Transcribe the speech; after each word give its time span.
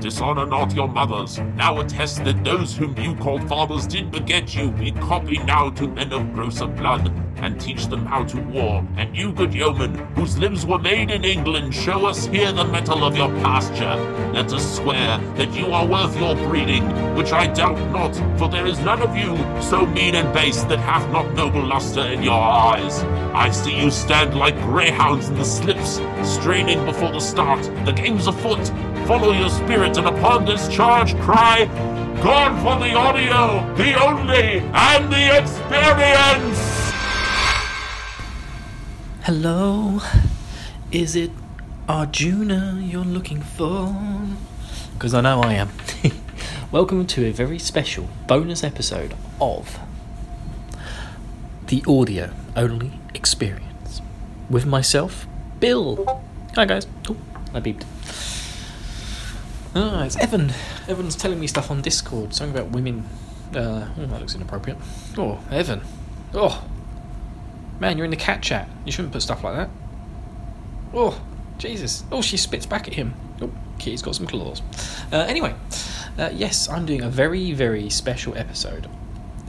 Dishonor 0.00 0.46
not 0.46 0.74
your 0.74 0.88
mothers. 0.88 1.38
Now 1.56 1.80
attest 1.80 2.24
that 2.24 2.44
those 2.44 2.76
whom 2.76 2.96
you 2.98 3.14
called 3.16 3.48
fathers 3.48 3.86
did 3.86 4.10
beget 4.10 4.54
you. 4.54 4.70
Be 4.70 4.92
copy 4.92 5.38
now 5.38 5.70
to 5.70 5.88
men 5.88 6.12
of 6.12 6.32
grosser 6.32 6.66
blood, 6.66 7.12
and 7.36 7.60
teach 7.60 7.86
them 7.86 8.06
how 8.06 8.24
to 8.24 8.40
war. 8.42 8.86
And 8.96 9.16
you, 9.16 9.32
good 9.32 9.54
yeoman, 9.54 9.94
whose 10.14 10.38
limbs 10.38 10.64
were 10.66 10.78
made 10.78 11.10
in 11.10 11.24
England, 11.24 11.74
show 11.74 12.06
us 12.06 12.26
here 12.26 12.52
the 12.52 12.64
metal 12.64 13.04
of 13.04 13.16
your 13.16 13.28
pasture. 13.40 13.96
Let 14.32 14.52
us 14.52 14.76
swear 14.76 15.18
that 15.36 15.52
you 15.54 15.66
are 15.72 15.86
worth 15.86 16.16
your 16.18 16.34
breeding, 16.48 16.84
which 17.16 17.32
I 17.32 17.46
doubt 17.46 17.78
not, 17.90 18.14
for 18.38 18.48
there 18.48 18.66
is 18.66 18.78
none 18.80 19.02
of 19.02 19.16
you 19.16 19.36
so 19.62 19.86
mean 19.86 20.14
and 20.14 20.32
base 20.32 20.62
that 20.64 20.78
hath 20.78 21.10
not 21.12 21.34
noble 21.34 21.64
luster 21.64 22.02
in 22.02 22.22
your 22.22 22.40
eyes. 22.40 23.02
I 23.34 23.50
see 23.50 23.76
you 23.76 23.90
stand 23.90 24.36
like 24.36 24.56
greyhounds 24.62 25.28
in 25.28 25.36
the 25.36 25.44
slips, 25.44 26.00
straining 26.22 26.84
before 26.84 27.12
the 27.12 27.20
start. 27.20 27.62
The 27.84 27.92
game's 27.92 28.26
afoot. 28.26 28.70
Follow 29.08 29.32
your 29.32 29.48
spirit, 29.48 29.96
and 29.96 30.06
upon 30.06 30.44
this 30.44 30.68
charge 30.68 31.16
cry, 31.20 31.64
God 32.22 32.62
for 32.62 32.78
the 32.78 32.92
audio, 32.94 33.64
the 33.74 33.98
only, 34.04 34.58
and 34.74 35.10
the 35.10 35.38
experience! 35.38 36.58
Hello, 39.22 40.02
is 40.92 41.16
it 41.16 41.30
Arjuna 41.88 42.82
you're 42.84 43.02
looking 43.02 43.40
for? 43.40 43.96
Because 44.92 45.14
I 45.14 45.22
know 45.22 45.40
I 45.40 45.54
am. 45.54 45.70
Welcome 46.70 47.06
to 47.06 47.24
a 47.24 47.32
very 47.32 47.58
special 47.58 48.10
bonus 48.26 48.62
episode 48.62 49.14
of 49.40 49.78
the 51.68 51.82
audio 51.88 52.30
only 52.54 52.92
experience 53.14 54.02
with 54.50 54.66
myself, 54.66 55.26
Bill. 55.60 56.22
Hi 56.56 56.66
guys. 56.66 56.86
Oh, 57.08 57.16
I 57.54 57.60
beeped. 57.60 57.86
Ah, 59.80 60.02
it's 60.04 60.16
Evan. 60.16 60.52
Evan's 60.88 61.14
telling 61.14 61.38
me 61.38 61.46
stuff 61.46 61.70
on 61.70 61.82
Discord, 61.82 62.34
something 62.34 62.58
about 62.58 62.72
women. 62.72 63.04
Uh, 63.54 63.86
oh, 63.96 64.06
that 64.06 64.18
looks 64.20 64.34
inappropriate. 64.34 64.76
Oh, 65.16 65.38
Evan. 65.52 65.82
Oh, 66.34 66.64
Man, 67.80 67.96
you're 67.96 68.04
in 68.04 68.10
the 68.10 68.16
cat 68.16 68.42
chat. 68.42 68.68
You 68.84 68.90
shouldn't 68.90 69.12
put 69.12 69.22
stuff 69.22 69.44
like 69.44 69.54
that. 69.54 69.70
Oh, 70.92 71.20
Jesus. 71.58 72.02
Oh, 72.10 72.22
she 72.22 72.36
spits 72.36 72.66
back 72.66 72.88
at 72.88 72.94
him. 72.94 73.14
Oh, 73.40 73.52
kitty's 73.78 74.02
got 74.02 74.16
some 74.16 74.26
claws. 74.26 74.62
Uh, 75.12 75.18
anyway, 75.28 75.54
uh, 76.18 76.30
yes, 76.32 76.68
I'm 76.68 76.86
doing 76.86 77.02
a 77.02 77.08
very, 77.08 77.52
very 77.52 77.88
special 77.88 78.36
episode. 78.36 78.88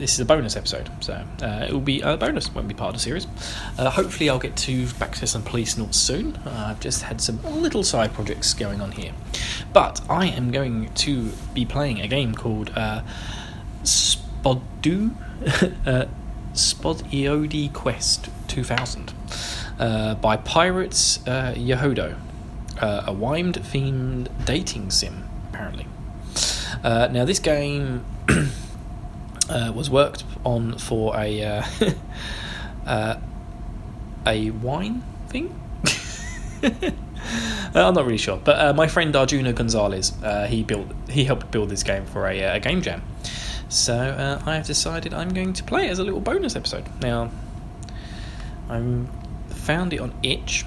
This 0.00 0.14
is 0.14 0.20
a 0.20 0.24
bonus 0.24 0.56
episode, 0.56 0.88
so 1.00 1.22
uh, 1.42 1.66
it 1.68 1.74
will 1.74 1.80
be 1.80 2.00
a 2.00 2.16
bonus, 2.16 2.54
won't 2.54 2.66
be 2.66 2.72
part 2.72 2.88
of 2.88 2.94
the 2.94 3.00
series. 3.00 3.26
Uh, 3.76 3.90
hopefully, 3.90 4.30
I'll 4.30 4.38
get 4.38 4.56
to 4.56 4.86
back 4.94 5.12
to 5.16 5.26
some 5.26 5.42
Policenauts 5.42 5.92
soon. 5.92 6.36
Uh, 6.36 6.68
I've 6.68 6.80
just 6.80 7.02
had 7.02 7.20
some 7.20 7.38
little 7.60 7.84
side 7.84 8.14
projects 8.14 8.54
going 8.54 8.80
on 8.80 8.92
here, 8.92 9.12
but 9.74 10.00
I 10.08 10.28
am 10.28 10.52
going 10.52 10.90
to 10.94 11.32
be 11.52 11.66
playing 11.66 12.00
a 12.00 12.08
game 12.08 12.34
called 12.34 12.70
uh, 12.74 13.02
Spodu. 13.82 15.14
uh, 15.86 16.06
Quest 17.74 18.30
2000 18.48 19.14
uh, 19.78 20.14
by 20.14 20.36
Pirates 20.38 21.18
uh, 21.28 21.52
Yehodo, 21.54 22.16
uh, 22.80 23.02
a 23.06 23.12
WIMD 23.12 23.58
themed 23.58 24.28
dating 24.46 24.90
sim, 24.90 25.28
apparently. 25.50 25.86
Now, 26.82 27.26
this 27.26 27.38
game 27.38 28.06
uh, 29.50 29.72
was 29.72 29.90
worked 29.90 30.24
on 30.44 30.78
for 30.78 31.16
a 31.16 31.42
uh, 31.42 31.64
uh, 32.86 33.16
a 34.26 34.50
wine 34.50 35.02
thing. 35.28 35.58
Uh, 37.72 37.86
I'm 37.86 37.94
not 37.94 38.06
really 38.06 38.18
sure, 38.18 38.38
but 38.42 38.58
uh, 38.58 38.72
my 38.72 38.88
friend 38.88 39.14
Arjuna 39.14 39.52
Gonzales, 39.52 40.20
uh, 40.24 40.46
he 40.46 40.64
built, 40.64 40.88
he 41.08 41.22
helped 41.24 41.52
build 41.52 41.68
this 41.68 41.84
game 41.84 42.04
for 42.06 42.26
a, 42.26 42.40
a 42.40 42.58
game 42.58 42.82
jam. 42.82 43.02
So 43.68 44.40
I 44.44 44.56
have 44.56 44.66
decided 44.66 45.14
I'm 45.14 45.32
going 45.32 45.52
to 45.52 45.62
play 45.62 45.86
it 45.86 45.90
as 45.90 46.00
a 46.00 46.02
little 46.02 46.20
bonus 46.20 46.56
episode. 46.56 46.84
Now, 47.00 47.30
I 48.68 49.04
found 49.50 49.92
it 49.92 50.00
on 50.00 50.12
itch. 50.24 50.64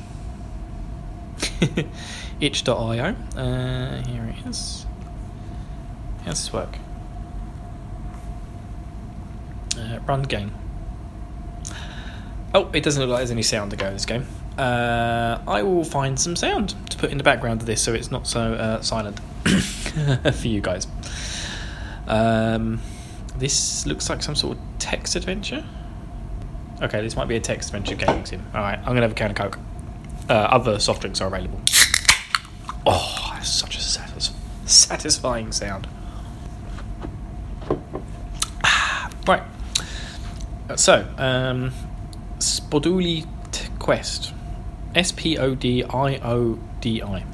itch.io. 2.40 2.94
Here 2.94 4.36
it 4.38 4.48
is. 4.48 4.86
How 6.20 6.26
does 6.26 6.44
this 6.44 6.54
work? 6.54 6.78
Uh, 9.78 10.00
run 10.08 10.24
game. 10.24 10.52
Oh, 12.54 12.70
it 12.74 12.84
doesn't 12.84 13.02
look 13.02 13.10
like 13.10 13.20
there's 13.20 13.32
any 13.32 13.42
sound 13.42 13.72
to 13.72 13.78
go 13.78 13.88
in 13.88 13.94
this 13.94 14.06
game. 14.06 14.28
Uh, 14.58 15.40
I 15.48 15.64
will 15.64 15.84
find 15.84 16.20
some 16.20 16.36
sound 16.36 16.76
to 16.92 16.98
put 16.98 17.10
in 17.10 17.18
the 17.18 17.24
background 17.24 17.62
of 17.62 17.66
this 17.66 17.82
so 17.82 17.94
it's 17.94 18.12
not 18.12 18.28
so 18.28 18.54
uh, 18.54 18.82
silent 18.82 19.20
for 20.34 20.48
you 20.48 20.62
guys. 20.62 20.86
Um, 22.06 22.80
this 23.38 23.88
looks 23.88 24.10
like 24.10 24.22
some 24.22 24.36
sort 24.36 24.58
of 24.58 24.64
text 24.78 25.16
adventure. 25.16 25.66
Okay, 26.82 27.02
this 27.02 27.16
might 27.16 27.28
be 27.28 27.36
a 27.36 27.40
text 27.40 27.74
adventure 27.74 27.98
sim. 28.26 28.46
Alright, 28.54 28.78
I'm 28.80 28.86
gonna 28.86 29.02
have 29.02 29.12
a 29.12 29.16
can 29.16 29.32
of 29.32 29.38
Coke. 29.38 29.58
Uh, 30.30 30.34
other 30.34 30.78
soft 30.78 31.02
drinks 31.02 31.20
are 31.20 31.28
available. 31.28 31.60
Oh, 32.86 33.32
that's 33.34 33.50
such 33.50 33.78
a 33.78 33.82
satis- 33.82 34.32
satisfying 34.66 35.52
sound. 35.52 35.88
Ah, 38.64 39.10
right. 39.28 39.44
So, 40.76 41.08
um, 41.18 41.72
Spoduli 42.40 43.28
Quest. 43.80 44.34
S 44.96 45.12
P 45.12 45.38
O 45.38 45.56
D 45.56 45.84
I 45.84 46.18
O 46.18 46.60
D 46.80 47.02
I. 47.02 47.26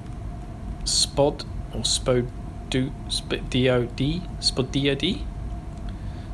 Spod 0.83 1.45
or 1.73 1.81
Spodu. 1.81 2.91
Sp- 3.11 3.43
D 3.49 3.69
O 3.69 3.85
D? 3.85 4.21
Spodiodi? 4.39 5.23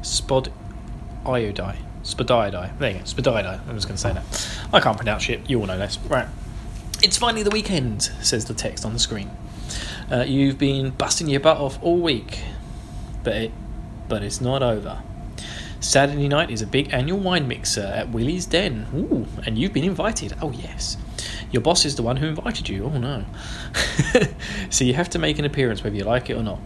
Spod 0.01 0.51
iodide. 1.25 1.79
Spodiodide. 2.03 2.77
There 2.77 2.91
you 2.91 2.99
go. 2.99 3.03
Spodiodide. 3.03 3.67
I 3.67 3.73
was 3.73 3.85
going 3.85 3.95
to 3.95 4.01
say 4.01 4.13
that. 4.13 4.49
I 4.71 4.79
can't 4.79 4.97
pronounce 4.97 5.23
shit. 5.23 5.49
You 5.49 5.59
all 5.59 5.65
know 5.65 5.77
this. 5.77 5.97
Right. 6.07 6.27
It's 7.01 7.17
finally 7.17 7.43
the 7.43 7.49
weekend, 7.49 8.03
says 8.21 8.45
the 8.45 8.53
text 8.53 8.85
on 8.85 8.93
the 8.93 8.99
screen. 8.99 9.31
Uh, 10.11 10.23
you've 10.27 10.57
been 10.57 10.91
busting 10.91 11.27
your 11.27 11.39
butt 11.39 11.57
off 11.57 11.81
all 11.81 11.97
week, 11.97 12.39
but 13.23 13.35
it, 13.35 13.51
but 14.07 14.21
it's 14.23 14.39
not 14.39 14.61
over. 14.61 15.01
Saturday 15.85 16.27
night 16.27 16.49
is 16.49 16.63
a 16.63 16.67
big 16.67 16.91
annual 16.91 17.19
wine 17.19 17.47
mixer 17.47 17.83
at 17.83 18.09
Willie's 18.09 18.47
Den. 18.47 18.87
Ooh, 18.95 19.27
and 19.45 19.55
you've 19.55 19.71
been 19.71 19.83
invited. 19.83 20.33
Oh 20.41 20.49
yes. 20.51 20.97
Your 21.51 21.61
boss 21.61 21.85
is 21.85 21.95
the 21.95 22.01
one 22.01 22.17
who 22.17 22.25
invited 22.25 22.67
you. 22.67 22.85
Oh 22.85 22.97
no. 22.97 23.23
so 24.71 24.83
you 24.83 24.95
have 24.95 25.11
to 25.11 25.19
make 25.19 25.37
an 25.37 25.45
appearance 25.45 25.83
whether 25.83 25.95
you 25.95 26.03
like 26.03 26.31
it 26.31 26.33
or 26.33 26.41
not. 26.41 26.59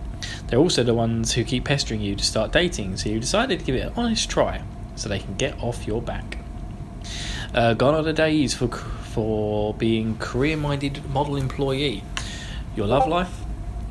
They're 0.48 0.58
also 0.58 0.84
the 0.84 0.94
ones 0.94 1.34
who 1.34 1.44
keep 1.44 1.66
pestering 1.66 2.00
you 2.00 2.16
to 2.16 2.24
start 2.24 2.54
dating, 2.54 2.96
so 2.96 3.10
you 3.10 3.20
decided 3.20 3.60
to 3.60 3.66
give 3.66 3.76
it 3.76 3.88
an 3.88 3.94
honest 3.98 4.30
try 4.30 4.64
so 4.96 5.10
they 5.10 5.20
can 5.20 5.36
get 5.36 5.62
off 5.62 5.86
your 5.86 6.02
back. 6.02 6.38
Uh, 7.54 7.74
gone 7.74 7.96
are 7.96 8.04
the 8.04 8.14
days 8.14 8.54
for 8.54 8.70
for 8.70 9.74
being 9.74 10.18
career-minded 10.18 11.10
model 11.10 11.36
employee. 11.36 12.04
Your 12.74 12.88
love 12.88 13.06
life 13.06 13.42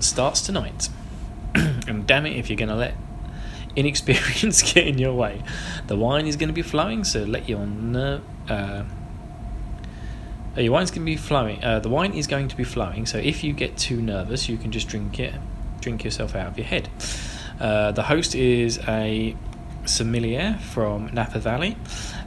starts 0.01 0.41
tonight. 0.41 0.89
and 1.55 2.07
damn 2.07 2.25
it 2.25 2.35
if 2.35 2.49
you're 2.49 2.57
going 2.57 2.71
to 2.71 2.75
let 2.75 2.95
inexperience 3.79 4.61
get 4.75 4.87
in 4.87 4.99
your 4.99 5.15
way. 5.15 5.43
The 5.87 5.97
wine 5.97 6.27
is 6.27 6.37
going 6.37 6.49
to 6.49 6.55
be 6.55 6.63
flowing, 6.63 7.05
so 7.05 7.23
let 7.23 7.49
your 7.49 7.65
ner- 7.65 8.21
uh, 8.49 8.85
uh, 10.57 10.61
your 10.61 10.73
wine's 10.73 10.91
going 10.91 11.03
to 11.07 11.11
be 11.11 11.17
flowing. 11.17 11.63
Uh, 11.63 11.79
the 11.79 11.89
wine 11.89 12.13
is 12.13 12.27
going 12.27 12.49
to 12.49 12.57
be 12.57 12.65
flowing, 12.65 13.07
so 13.07 13.19
if 13.19 13.45
you 13.45 13.53
get 13.53 13.77
too 13.77 14.03
nervous, 14.03 14.49
you 14.49 14.57
can 14.57 14.73
just 14.73 14.89
drink 14.89 15.21
it, 15.21 15.35
drink 15.81 16.03
yourself 16.03 16.35
out 16.35 16.49
of 16.49 16.59
your 16.59 16.67
head. 16.67 16.89
Uh, 17.61 17.93
the 17.93 18.03
host 18.03 18.35
is 18.35 18.81
a 18.89 19.37
sommelier 19.85 20.59
from 20.61 21.11
Napa 21.15 21.39
Valley, 21.39 21.77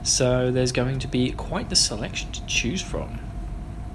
so 0.02 0.50
there's 0.50 0.72
going 0.72 0.98
to 1.00 1.08
be 1.08 1.32
quite 1.32 1.68
the 1.68 1.76
selection 1.76 2.32
to 2.32 2.46
choose 2.46 2.80
from. 2.80 3.18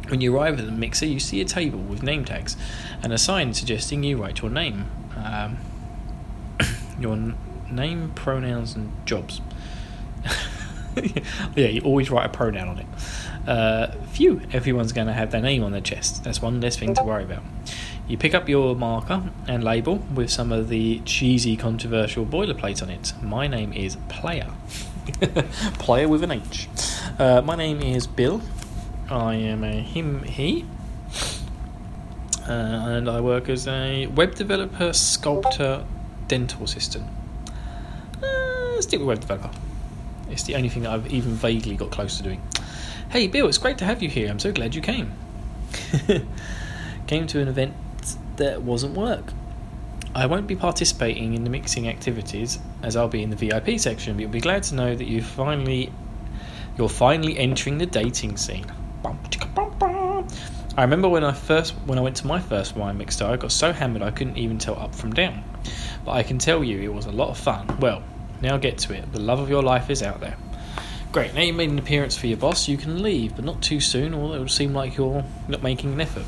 When 0.10 0.22
you 0.22 0.36
arrive 0.36 0.60
at 0.60 0.66
the 0.66 0.72
mixer, 0.72 1.06
you 1.06 1.20
see 1.20 1.42
a 1.42 1.46
table 1.46 1.80
with 1.80 2.04
name 2.04 2.24
tags 2.24 2.56
and 3.04 3.12
a 3.12 3.18
sign 3.18 3.54
suggesting 3.54 4.04
you 4.04 4.22
write 4.22 4.42
your 4.42 4.52
name, 4.52 4.86
um, 5.18 5.58
your 7.00 7.34
name, 7.72 8.12
pronouns, 8.16 8.76
and 8.76 8.92
jobs. 9.06 9.42
yeah, 11.56 11.68
you 11.68 11.82
always 11.82 12.10
write 12.10 12.26
a 12.26 12.30
pronoun 12.30 12.68
on 12.68 12.80
it. 12.80 12.88
Uh, 13.48 13.92
phew, 14.12 14.42
everyone's 14.52 14.92
going 14.92 15.08
to 15.08 15.14
have 15.14 15.32
their 15.32 15.42
name 15.42 15.64
on 15.64 15.72
their 15.72 15.82
chest. 15.82 16.24
That's 16.24 16.42
one 16.42 16.60
less 16.60 16.78
thing 16.78 16.94
to 16.96 17.04
worry 17.04 17.24
about. 17.24 17.44
You 18.08 18.18
pick 18.18 18.34
up 18.34 18.48
your 18.48 18.76
marker 18.76 19.32
and 19.48 19.64
label 19.64 19.98
with 20.14 20.30
some 20.30 20.52
of 20.52 20.70
the 20.70 21.00
cheesy, 21.02 21.58
controversial 21.58 22.26
boilerplate 22.26 22.82
on 22.82 22.90
it. 22.90 23.14
My 23.22 23.48
name 23.48 23.74
is 23.74 23.98
Player. 24.10 24.52
Player 25.80 26.08
with 26.08 26.24
an 26.24 26.32
H. 26.32 26.68
Uh, 27.20 27.42
my 27.42 27.56
name 27.56 27.82
is 27.82 28.08
Bill. 28.08 28.42
I 29.10 29.36
am 29.36 29.64
a 29.64 29.82
him, 29.82 30.24
he. 30.24 30.66
Uh, 32.48 32.52
and 32.52 33.10
I 33.10 33.20
work 33.20 33.50
as 33.50 33.68
a 33.68 34.08
web 34.08 34.36
developer, 34.36 34.94
sculptor, 34.94 35.86
dental 36.28 36.64
assistant. 36.64 37.06
Uh, 38.22 38.82
stick 38.82 39.00
with 39.00 39.08
web 39.08 39.20
developer. 39.20 39.52
It's 40.30 40.44
the 40.44 40.56
only 40.56 40.70
thing 40.70 40.84
that 40.84 40.92
I've 40.92 41.12
even 41.12 41.32
vaguely 41.34 41.76
got 41.76 41.92
close 41.92 42.18
to 42.18 42.24
doing. 42.24 42.42
Hey, 43.10 43.28
Bill, 43.28 43.48
it's 43.48 43.58
great 43.58 43.78
to 43.80 43.86
have 43.86 44.04
you 44.04 44.10
here. 44.10 44.30
I'm 44.30 44.40
so 44.40 44.52
glad 44.52 44.76
you 44.76 44.82
came. 44.82 45.14
came 47.08 47.28
to 47.28 47.40
an 47.40 47.48
event 47.48 47.74
that 48.38 48.62
wasn't 48.62 48.96
work. 48.96 49.34
I 50.14 50.26
won't 50.26 50.48
be 50.48 50.56
participating 50.56 51.34
in 51.34 51.44
the 51.44 51.50
mixing 51.50 51.88
activities 51.88 52.60
as 52.82 52.96
I'll 52.96 53.08
be 53.08 53.24
in 53.24 53.30
the 53.30 53.36
VIP 53.36 53.80
section, 53.80 54.16
but 54.16 54.22
you'll 54.22 54.32
be 54.32 54.42
glad 54.42 54.64
to 54.64 54.76
know 54.76 54.96
that 54.96 55.08
you 55.08 55.22
finally 55.22 55.92
you're 56.78 56.90
finally 56.90 57.38
entering 57.38 57.78
the 57.78 57.86
dating 57.86 58.38
scene. 58.38 58.66
I 60.78 60.82
remember 60.82 61.10
when 61.10 61.24
I 61.24 61.34
first 61.34 61.74
when 61.86 61.98
I 61.98 62.02
went 62.02 62.16
to 62.18 62.28
my 62.28 62.40
first 62.40 62.76
wine 62.76 62.98
mixer, 62.98 63.26
I 63.26 63.38
got 63.38 63.52
so 63.52 63.72
hammered 63.72 64.02
I 64.02 64.12
couldn't 64.12 64.38
even 64.38 64.58
tell 64.58 64.78
up 64.80 64.94
from 64.94 65.14
down. 65.14 65.44
But 66.08 66.14
I 66.14 66.24
can 66.24 66.40
tell 66.40 66.64
you 66.64 66.80
it 66.80 66.94
was 66.94 67.06
a 67.06 67.12
lot 67.12 67.32
of 67.32 67.38
fun. 67.38 67.68
Well, 67.82 68.02
now 68.42 68.56
get 68.56 68.78
to 68.78 68.94
it. 68.94 69.12
The 69.12 69.20
love 69.20 69.40
of 69.40 69.50
your 69.50 69.62
life 69.62 69.90
is 69.90 70.02
out 70.02 70.22
there. 70.22 70.38
Great, 71.12 71.34
now 71.34 71.42
you 71.42 71.52
made 71.52 71.70
an 71.70 71.78
appearance 71.78 72.16
for 72.16 72.28
your 72.28 72.38
boss, 72.38 72.70
you 72.70 72.78
can 72.78 73.04
leave, 73.04 73.36
but 73.36 73.44
not 73.44 73.62
too 73.62 73.82
soon, 73.82 74.14
or 74.14 74.34
it 74.34 74.40
will 74.40 74.48
seem 74.48 74.74
like 74.74 74.96
you're 74.96 75.26
not 75.50 75.62
making 75.62 75.92
an 75.92 76.00
effort. 76.00 76.24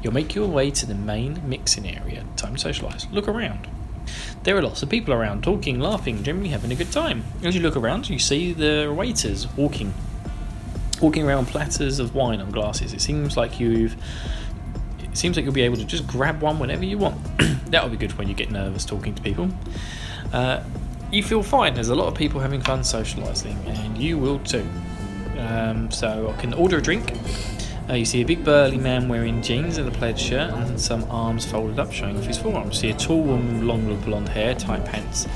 You'll 0.00 0.14
make 0.14 0.36
your 0.36 0.46
way 0.46 0.70
to 0.70 0.86
the 0.86 0.94
main 0.94 1.42
mixing 1.48 1.84
area. 1.84 2.22
Time 2.36 2.54
to 2.54 2.68
socialise. 2.68 3.10
Look 3.10 3.26
around. 3.26 3.66
There 4.44 4.56
are 4.56 4.62
lots 4.62 4.84
of 4.84 4.88
people 4.88 5.12
around, 5.12 5.42
talking, 5.42 5.80
laughing, 5.80 6.22
generally 6.22 6.50
having 6.50 6.70
a 6.70 6.76
good 6.76 6.92
time. 6.92 7.24
As 7.42 7.56
you 7.56 7.60
look 7.60 7.74
around, 7.74 8.08
you 8.08 8.20
see 8.20 8.52
the 8.52 8.94
waiters 8.96 9.48
walking, 9.56 9.92
walking 11.02 11.24
around 11.24 11.46
platters 11.46 11.98
of 11.98 12.14
wine 12.14 12.40
on 12.40 12.52
glasses. 12.52 12.92
It 12.92 13.00
seems 13.00 13.36
like 13.36 13.58
you've. 13.58 13.96
It 15.14 15.18
seems 15.18 15.36
like 15.36 15.44
you'll 15.44 15.54
be 15.54 15.62
able 15.62 15.76
to 15.76 15.84
just 15.84 16.08
grab 16.08 16.40
one 16.40 16.58
whenever 16.58 16.84
you 16.84 16.98
want. 16.98 17.16
That'll 17.70 17.88
be 17.88 17.96
good 17.96 18.18
when 18.18 18.26
you 18.26 18.34
get 18.34 18.50
nervous 18.50 18.84
talking 18.84 19.14
to 19.14 19.22
people. 19.22 19.48
Uh, 20.32 20.60
you 21.12 21.22
feel 21.22 21.40
fine. 21.40 21.72
There's 21.72 21.90
a 21.90 21.94
lot 21.94 22.08
of 22.08 22.16
people 22.16 22.40
having 22.40 22.60
fun 22.60 22.80
socialising, 22.80 23.64
and 23.64 23.96
you 23.96 24.18
will 24.18 24.40
too. 24.40 24.68
Um, 25.38 25.88
so 25.92 26.34
I 26.36 26.40
can 26.40 26.52
order 26.52 26.78
a 26.78 26.82
drink. 26.82 27.12
Uh, 27.88 27.92
you 27.92 28.04
see 28.04 28.22
a 28.22 28.24
big 28.24 28.44
burly 28.44 28.76
man 28.76 29.08
wearing 29.08 29.40
jeans 29.40 29.78
and 29.78 29.86
a 29.86 29.92
plaid 29.92 30.18
shirt 30.18 30.50
and 30.52 30.80
some 30.80 31.04
arms 31.12 31.46
folded 31.46 31.78
up 31.78 31.92
showing 31.92 32.18
off 32.18 32.24
his 32.24 32.36
forearms. 32.36 32.82
You 32.82 32.92
see 32.92 32.96
a 32.96 32.98
tall 32.98 33.22
woman 33.22 33.58
with 33.58 33.62
long 33.62 34.00
blonde 34.00 34.30
hair, 34.30 34.56
tight 34.56 34.84
pants, 34.84 35.28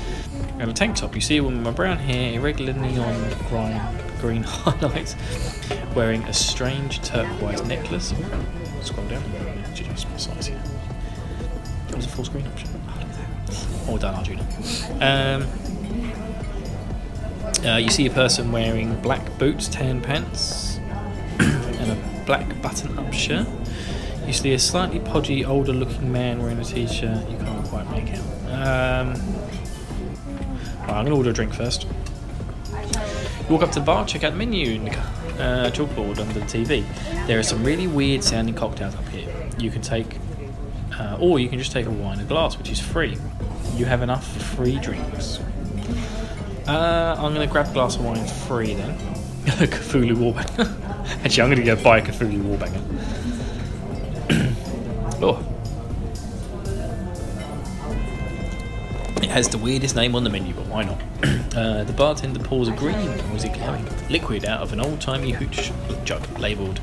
and 0.59 0.69
a 0.69 0.73
tank 0.73 0.97
top. 0.97 1.15
You 1.15 1.21
see 1.21 1.37
a 1.37 1.43
woman 1.43 1.63
with 1.63 1.77
brown 1.77 1.99
hair, 1.99 2.33
irregular 2.33 2.73
neon 2.73 3.15
green, 3.47 3.81
green 4.19 4.43
highlights, 4.45 5.15
wearing 5.95 6.21
a 6.23 6.33
strange 6.33 7.01
turquoise 7.01 7.63
necklace. 7.63 8.13
Scroll 8.81 9.07
down. 9.07 9.48
Just 9.85 10.19
size 10.19 10.47
here. 10.47 10.61
It 11.89 11.95
was 11.95 12.05
a 12.05 12.09
full 12.09 12.25
screen 12.25 12.45
option. 12.47 12.69
All 13.87 13.97
done, 13.97 14.15
Arjuna. 14.15 14.45
Um, 15.01 15.47
uh, 17.65 17.77
you 17.77 17.89
see 17.89 18.05
a 18.05 18.11
person 18.11 18.51
wearing 18.51 18.99
black 19.01 19.37
boots, 19.37 19.67
tan 19.67 20.01
pants, 20.01 20.77
and 21.39 21.91
a 21.91 22.23
black 22.25 22.61
button-up 22.61 23.13
shirt. 23.13 23.47
You 24.25 24.33
see 24.33 24.53
a 24.53 24.59
slightly 24.59 24.99
podgy, 24.99 25.43
older-looking 25.43 26.11
man 26.11 26.41
wearing 26.41 26.59
a 26.59 26.63
t-shirt. 26.63 27.27
You 27.29 27.37
can't 27.37 27.65
quite 27.65 27.89
make 27.89 28.13
out. 28.13 29.05
Um, 29.07 29.21
I'm 30.83 31.05
going 31.05 31.07
to 31.07 31.15
order 31.15 31.31
a 31.31 31.33
drink 31.33 31.53
first. 31.53 31.87
Walk 33.49 33.63
up 33.63 33.71
to 33.71 33.79
the 33.79 33.85
bar, 33.85 34.05
check 34.05 34.23
out 34.23 34.33
the 34.33 34.37
menu 34.37 34.75
in 34.75 34.85
the 34.85 34.91
uh, 34.91 35.71
chalkboard 35.71 36.19
under 36.19 36.33
the 36.33 36.41
TV. 36.41 36.85
There 37.25 37.39
are 37.39 37.43
some 37.43 37.63
really 37.63 37.87
weird-sounding 37.87 38.53
cocktails 38.53 38.93
up 38.93 39.07
here. 39.09 39.28
You 39.59 39.69
can 39.69 39.81
take, 39.81 40.17
uh, 40.97 41.17
or 41.19 41.39
you 41.39 41.49
can 41.49 41.59
just 41.59 41.71
take 41.71 41.85
a 41.85 41.91
wine, 41.91 42.19
a 42.19 42.23
glass, 42.23 42.57
which 42.57 42.69
is 42.69 42.79
free. 42.79 43.17
You 43.75 43.85
have 43.85 44.01
enough 44.01 44.25
free 44.55 44.79
drinks. 44.79 45.39
Uh, 46.67 47.15
I'm 47.17 47.33
going 47.33 47.47
to 47.47 47.51
grab 47.51 47.67
a 47.67 47.73
glass 47.73 47.95
of 47.95 48.05
wine 48.05 48.25
free 48.25 48.73
then. 48.73 48.97
Cthulhu 49.45 50.15
Warbanger. 50.15 50.67
Actually, 51.25 51.43
I'm 51.43 51.49
going 51.49 51.65
to 51.65 51.75
go 51.75 51.83
buy 51.83 51.97
a 51.97 52.01
Cthulhu 52.01 52.41
Warbanger. 52.43 52.83
oh. 55.21 55.48
It 59.29 59.33
has 59.33 59.47
the 59.47 59.59
weirdest 59.59 59.95
name 59.95 60.15
on 60.15 60.23
the 60.23 60.29
menu, 60.31 60.55
but 60.55 60.65
why 60.65 60.83
not? 60.83 60.99
uh, 61.55 61.83
the 61.83 61.93
bartender 61.93 62.39
pours 62.39 62.67
a 62.67 62.71
green, 62.71 62.95
or 62.97 63.35
it 63.35 63.53
glowing, 63.53 63.87
liquid 64.09 64.43
out 64.43 64.61
of 64.61 64.73
an 64.73 64.81
old 64.81 64.99
timey 64.99 65.29
hooch 65.29 65.71
jug 66.03 66.39
labelled 66.39 66.79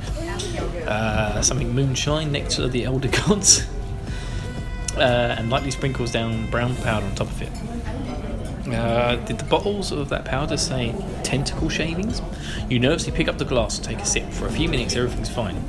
uh, 0.87 1.43
something 1.43 1.75
moonshine 1.75 2.31
next 2.31 2.55
to 2.55 2.69
the 2.69 2.85
Elder 2.85 3.09
Gods. 3.09 3.67
Uh, 4.97 5.35
and 5.37 5.51
lightly 5.51 5.71
sprinkles 5.71 6.11
down 6.11 6.51
brown 6.51 6.75
powder 6.77 7.05
on 7.05 7.15
top 7.15 7.27
of 7.27 7.43
it. 7.43 8.75
Uh, 8.75 9.17
did 9.27 9.37
the 9.37 9.45
bottles 9.45 9.93
of 9.93 10.09
that 10.09 10.25
powder 10.25 10.57
say 10.57 10.95
tentacle 11.23 11.69
shavings? 11.69 12.23
You 12.71 12.79
nervously 12.79 13.13
pick 13.13 13.29
up 13.29 13.37
the 13.37 13.45
glass 13.45 13.77
and 13.77 13.87
take 13.87 13.99
a 13.99 14.07
sip. 14.07 14.33
For 14.33 14.47
a 14.47 14.51
few 14.51 14.71
minutes, 14.71 14.97
everything's 14.97 15.29
fine. 15.29 15.63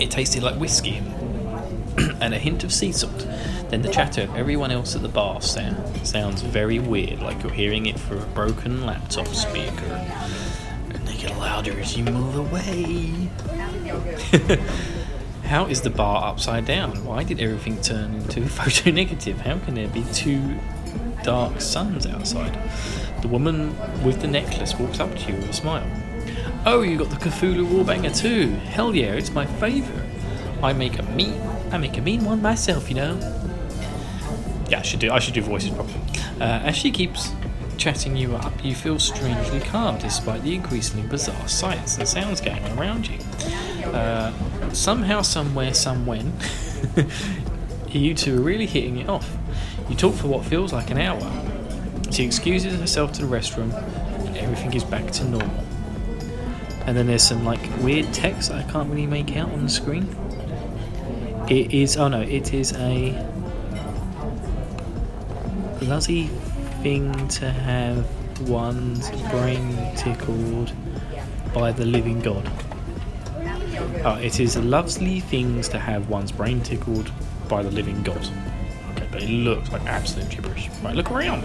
It 0.00 0.10
tasted 0.10 0.42
like 0.42 0.56
whiskey 0.56 1.00
and 2.20 2.34
a 2.34 2.38
hint 2.38 2.64
of 2.64 2.72
sea 2.72 2.90
salt. 2.90 3.24
Then 3.74 3.82
the 3.82 3.88
chatter 3.90 4.22
of 4.22 4.36
everyone 4.36 4.70
else 4.70 4.94
at 4.94 5.02
the 5.02 5.08
bar 5.08 5.42
sound, 5.42 6.06
sounds 6.06 6.42
very 6.42 6.78
weird, 6.78 7.20
like 7.20 7.42
you're 7.42 7.50
hearing 7.50 7.86
it 7.86 7.98
through 7.98 8.20
a 8.20 8.26
broken 8.26 8.86
laptop 8.86 9.26
speaker. 9.26 10.14
And 10.90 11.04
they 11.08 11.16
get 11.16 11.36
louder 11.38 11.80
as 11.80 11.96
you 11.96 12.04
move 12.04 12.36
away. 12.36 13.28
How 15.42 15.66
is 15.66 15.80
the 15.80 15.90
bar 15.90 16.24
upside 16.30 16.66
down? 16.66 17.04
Why 17.04 17.24
did 17.24 17.40
everything 17.40 17.82
turn 17.82 18.14
into 18.14 18.42
photo 18.48 18.92
negative? 18.92 19.40
How 19.40 19.58
can 19.58 19.74
there 19.74 19.88
be 19.88 20.04
two 20.12 20.56
dark 21.24 21.60
suns 21.60 22.06
outside? 22.06 22.56
The 23.22 23.28
woman 23.28 23.76
with 24.04 24.20
the 24.20 24.28
necklace 24.28 24.78
walks 24.78 25.00
up 25.00 25.12
to 25.16 25.32
you 25.32 25.38
with 25.38 25.50
a 25.50 25.52
smile. 25.52 25.90
Oh, 26.64 26.82
you 26.82 26.96
got 26.96 27.10
the 27.10 27.16
Cthulhu 27.16 27.66
Warbanger 27.66 28.16
too? 28.16 28.50
Hell 28.50 28.94
yeah, 28.94 29.14
it's 29.14 29.32
my 29.32 29.46
favourite. 29.46 30.08
I 30.62 30.72
make 30.72 31.00
a 31.00 31.02
mean, 31.02 31.42
I 31.72 31.78
make 31.78 31.98
a 31.98 32.00
mean 32.00 32.24
one 32.24 32.40
myself, 32.40 32.88
you 32.88 32.94
know. 32.94 33.43
Yeah, 34.68 34.78
I 34.78 34.82
should 34.82 35.00
do. 35.00 35.10
I 35.10 35.18
should 35.18 35.34
do 35.34 35.42
voices 35.42 35.70
properly. 35.70 36.00
Uh, 36.40 36.60
as 36.64 36.76
she 36.76 36.90
keeps 36.90 37.32
chatting 37.76 38.16
you 38.16 38.34
up, 38.36 38.64
you 38.64 38.74
feel 38.74 38.98
strangely 38.98 39.60
calm 39.60 39.98
despite 39.98 40.42
the 40.42 40.54
increasingly 40.54 41.06
bizarre 41.08 41.48
sights 41.48 41.98
and 41.98 42.08
sounds 42.08 42.40
going 42.40 42.62
on 42.64 42.78
around 42.78 43.08
you. 43.08 43.18
Uh, 43.86 44.32
somehow, 44.72 45.22
somewhere, 45.22 45.74
somewhen, 45.74 46.32
you 47.88 48.14
two 48.14 48.38
are 48.38 48.42
really 48.42 48.66
hitting 48.66 48.98
it 48.98 49.08
off. 49.08 49.36
You 49.88 49.96
talk 49.96 50.14
for 50.14 50.28
what 50.28 50.44
feels 50.44 50.72
like 50.72 50.90
an 50.90 50.98
hour. 50.98 51.20
She 52.10 52.24
excuses 52.24 52.78
herself 52.78 53.12
to 53.14 53.26
the 53.26 53.28
restroom, 53.28 53.72
and 54.26 54.36
everything 54.36 54.72
is 54.74 54.84
back 54.84 55.10
to 55.12 55.24
normal. 55.24 55.64
And 56.86 56.96
then 56.96 57.06
there's 57.06 57.22
some 57.22 57.44
like 57.44 57.60
weird 57.80 58.12
text 58.12 58.50
I 58.50 58.62
can't 58.64 58.88
really 58.90 59.06
make 59.06 59.36
out 59.36 59.50
on 59.52 59.62
the 59.64 59.70
screen. 59.70 60.04
It 61.48 61.72
is 61.74 61.96
oh 61.96 62.08
no, 62.08 62.20
it 62.20 62.54
is 62.54 62.72
a 62.74 63.33
bloody 65.84 66.28
thing 66.82 67.28
to 67.28 67.50
have 67.50 68.06
one's 68.48 69.10
brain 69.30 69.94
tickled 69.96 70.72
by 71.52 71.72
the 71.72 71.84
living 71.84 72.20
god. 72.20 72.50
Oh, 74.02 74.18
it 74.20 74.40
is 74.40 74.56
lovely 74.56 75.20
things 75.20 75.68
to 75.68 75.78
have 75.78 76.08
one's 76.08 76.32
brain 76.32 76.62
tickled 76.62 77.12
by 77.48 77.62
the 77.62 77.70
living 77.70 78.02
god. 78.02 78.26
Okay, 78.92 79.08
but 79.12 79.22
it 79.22 79.28
looks 79.28 79.70
like 79.72 79.82
absolute 79.84 80.30
gibberish. 80.30 80.70
Right, 80.82 80.94
look 80.94 81.10
around. 81.10 81.44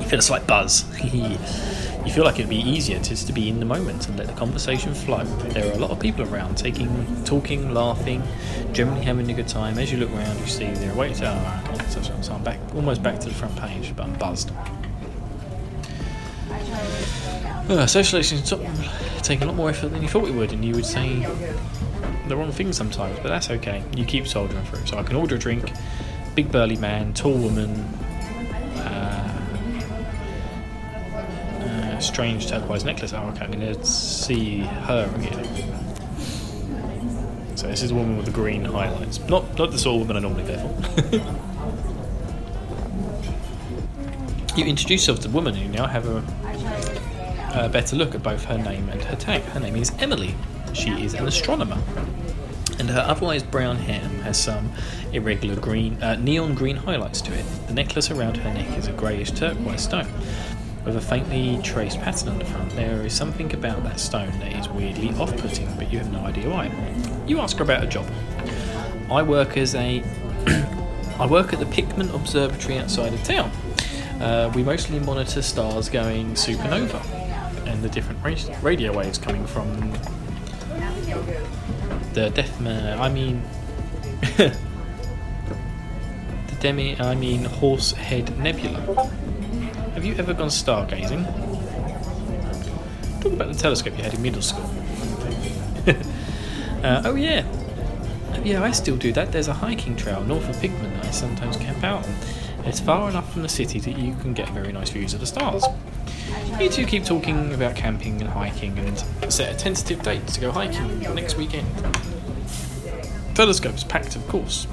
You 0.00 0.08
feel 0.08 0.18
a 0.18 0.22
slight 0.22 0.46
buzz. 0.48 0.84
you 1.04 2.12
feel 2.12 2.24
like 2.24 2.40
it'd 2.40 2.48
be 2.48 2.56
easier 2.56 2.98
just 2.98 3.28
to 3.28 3.32
be 3.32 3.48
in 3.48 3.60
the 3.60 3.66
moment 3.66 4.08
and 4.08 4.18
let 4.18 4.26
the 4.26 4.32
conversation 4.34 4.94
flow. 4.94 5.24
There 5.24 5.70
are 5.70 5.76
a 5.76 5.78
lot 5.78 5.90
of 5.90 6.00
people 6.00 6.24
around, 6.24 6.56
taking, 6.56 7.24
talking, 7.24 7.72
laughing, 7.72 8.22
generally 8.72 9.04
having 9.04 9.30
a 9.30 9.34
good 9.34 9.48
time. 9.48 9.78
As 9.78 9.92
you 9.92 9.98
look 9.98 10.10
around, 10.10 10.38
you 10.40 10.46
see 10.46 10.66
there 10.66 10.92
are 10.92 10.96
waiters. 10.96 11.22
So, 11.88 12.02
so, 12.02 12.34
I'm 12.34 12.44
back, 12.44 12.60
almost 12.74 13.02
back 13.02 13.18
to 13.20 13.28
the 13.28 13.34
front 13.34 13.56
page, 13.56 13.94
but 13.96 14.04
I'm 14.04 14.12
buzzed. 14.18 14.50
Uh, 16.50 17.86
socialization's 17.86 18.50
taking 19.22 19.44
a 19.44 19.46
lot 19.46 19.56
more 19.56 19.70
effort 19.70 19.88
than 19.88 20.02
you 20.02 20.08
thought 20.08 20.28
it 20.28 20.34
would, 20.34 20.52
and 20.52 20.64
you 20.64 20.74
would 20.74 20.86
say 20.86 21.26
the 22.28 22.36
wrong 22.36 22.52
thing 22.52 22.72
sometimes, 22.72 23.18
but 23.20 23.28
that's 23.28 23.50
okay. 23.50 23.82
You 23.96 24.04
keep 24.04 24.26
soldiering 24.26 24.64
through. 24.64 24.86
So 24.86 24.98
I 24.98 25.02
can 25.02 25.16
order 25.16 25.36
a 25.36 25.38
drink, 25.38 25.72
big 26.34 26.52
burly 26.52 26.76
man, 26.76 27.14
tall 27.14 27.32
woman, 27.32 27.70
uh, 28.76 29.38
uh, 31.60 31.98
strange 32.00 32.48
turquoise 32.48 32.84
necklace. 32.84 33.12
Oh, 33.12 33.22
okay, 33.34 33.44
I'm 33.44 33.50
going 33.50 33.74
to 33.74 33.84
see 33.84 34.58
her 34.60 35.10
again. 35.16 35.44
So 37.56 37.66
this 37.66 37.82
is 37.82 37.88
the 37.88 37.96
woman 37.96 38.16
with 38.16 38.26
the 38.26 38.32
green 38.32 38.64
highlights. 38.64 39.20
Not, 39.20 39.58
not 39.58 39.72
the 39.72 39.78
sort 39.78 40.00
of 40.00 40.08
woman 40.08 40.16
I 40.16 40.20
normally 40.20 40.44
go 40.44 40.58
for. 40.58 41.54
you 44.58 44.66
introduce 44.66 45.02
yourself 45.02 45.20
to 45.20 45.28
the 45.28 45.34
woman, 45.34 45.54
and 45.54 45.62
you 45.62 45.70
now 45.70 45.86
have 45.86 46.06
a 46.06 46.22
a 47.54 47.68
better 47.68 47.96
look 47.96 48.14
at 48.14 48.22
both 48.22 48.44
her 48.44 48.58
name 48.58 48.88
and 48.88 49.02
her 49.02 49.16
tag. 49.16 49.42
Her 49.42 49.60
name 49.60 49.76
is 49.76 49.90
Emily. 49.98 50.34
She 50.74 50.90
is 51.02 51.14
an 51.14 51.26
astronomer. 51.26 51.78
And 52.78 52.90
her 52.90 53.00
otherwise 53.00 53.42
brown 53.42 53.76
hair 53.76 54.00
has 54.22 54.38
some 54.38 54.70
irregular 55.12 55.56
green, 55.56 56.00
uh, 56.02 56.16
neon 56.16 56.54
green 56.54 56.76
highlights 56.76 57.20
to 57.22 57.34
it. 57.34 57.44
The 57.66 57.74
necklace 57.74 58.10
around 58.10 58.36
her 58.36 58.52
neck 58.52 58.76
is 58.78 58.86
a 58.86 58.92
greyish 58.92 59.32
turquoise 59.32 59.82
stone 59.82 60.06
with 60.84 60.96
a 60.96 61.00
faintly 61.00 61.60
traced 61.62 62.00
pattern 62.00 62.28
on 62.28 62.38
the 62.38 62.44
front. 62.44 62.70
There 62.76 63.04
is 63.04 63.12
something 63.12 63.52
about 63.52 63.82
that 63.82 63.98
stone 63.98 64.30
that 64.38 64.52
is 64.52 64.68
weirdly 64.68 65.10
off 65.14 65.36
putting, 65.38 65.74
but 65.74 65.90
you 65.90 65.98
have 65.98 66.12
no 66.12 66.20
idea 66.20 66.48
why. 66.48 66.70
You 67.26 67.40
ask 67.40 67.56
her 67.56 67.64
about 67.64 67.82
a 67.82 67.86
job. 67.86 68.06
I 69.10 69.22
work 69.22 69.56
as 69.56 69.74
a 69.74 70.02
I 71.18 71.26
work 71.26 71.52
at 71.52 71.58
the 71.58 71.66
Pickman 71.66 72.10
Observatory 72.10 72.78
outside 72.78 73.12
of 73.12 73.24
town. 73.24 73.50
Uh, 74.20 74.50
we 74.54 74.62
mostly 74.62 74.98
monitor 75.00 75.42
stars 75.42 75.88
going 75.88 76.34
supernova 76.34 77.04
and 77.66 77.82
the 77.82 77.88
different 77.88 78.22
ra- 78.24 78.56
radio 78.62 78.96
waves 78.96 79.18
coming 79.18 79.46
from 79.46 79.92
the 82.14 82.30
death. 82.30 82.60
Ma- 82.60 83.02
I 83.02 83.08
mean, 83.08 83.42
the 84.36 84.56
Demi. 86.60 86.98
I 87.00 87.14
mean, 87.14 87.44
Horsehead 87.44 88.36
Nebula. 88.38 88.80
Have 89.94 90.04
you 90.04 90.14
ever 90.16 90.34
gone 90.34 90.48
stargazing? 90.48 91.24
Talk 93.20 93.32
about 93.32 93.52
the 93.52 93.58
telescope 93.58 93.96
you 93.96 94.04
had 94.04 94.14
in 94.14 94.22
middle 94.22 94.42
school. 94.42 94.68
uh, 96.82 97.02
oh 97.04 97.14
yeah, 97.14 97.44
yeah, 98.44 98.62
I 98.62 98.70
still 98.72 98.96
do 98.96 99.12
that. 99.12 99.32
There's 99.32 99.48
a 99.48 99.54
hiking 99.54 99.96
trail 99.96 100.22
north 100.24 100.48
of 100.48 100.60
Pickman 100.60 100.92
that 100.94 101.06
I 101.06 101.10
sometimes 101.10 101.56
camp 101.56 101.82
out 101.84 102.04
on. 102.06 102.14
It's 102.68 102.80
far 102.80 103.08
enough 103.08 103.32
from 103.32 103.40
the 103.40 103.48
city 103.48 103.80
that 103.80 103.98
you 103.98 104.14
can 104.16 104.34
get 104.34 104.50
very 104.50 104.72
nice 104.72 104.90
views 104.90 105.14
of 105.14 105.20
the 105.20 105.26
stars. 105.26 105.64
You 106.60 106.68
two 106.68 106.84
keep 106.84 107.02
talking 107.02 107.54
about 107.54 107.74
camping 107.74 108.20
and 108.20 108.28
hiking 108.28 108.78
and 108.78 108.98
set 109.32 109.54
a 109.54 109.56
tentative 109.56 110.02
date 110.02 110.26
to 110.28 110.40
go 110.40 110.52
hiking 110.52 111.00
next 111.14 111.38
weekend. 111.38 111.66
Telescope's 113.34 113.84
packed, 113.84 114.16
of 114.16 114.28
course. 114.28 114.66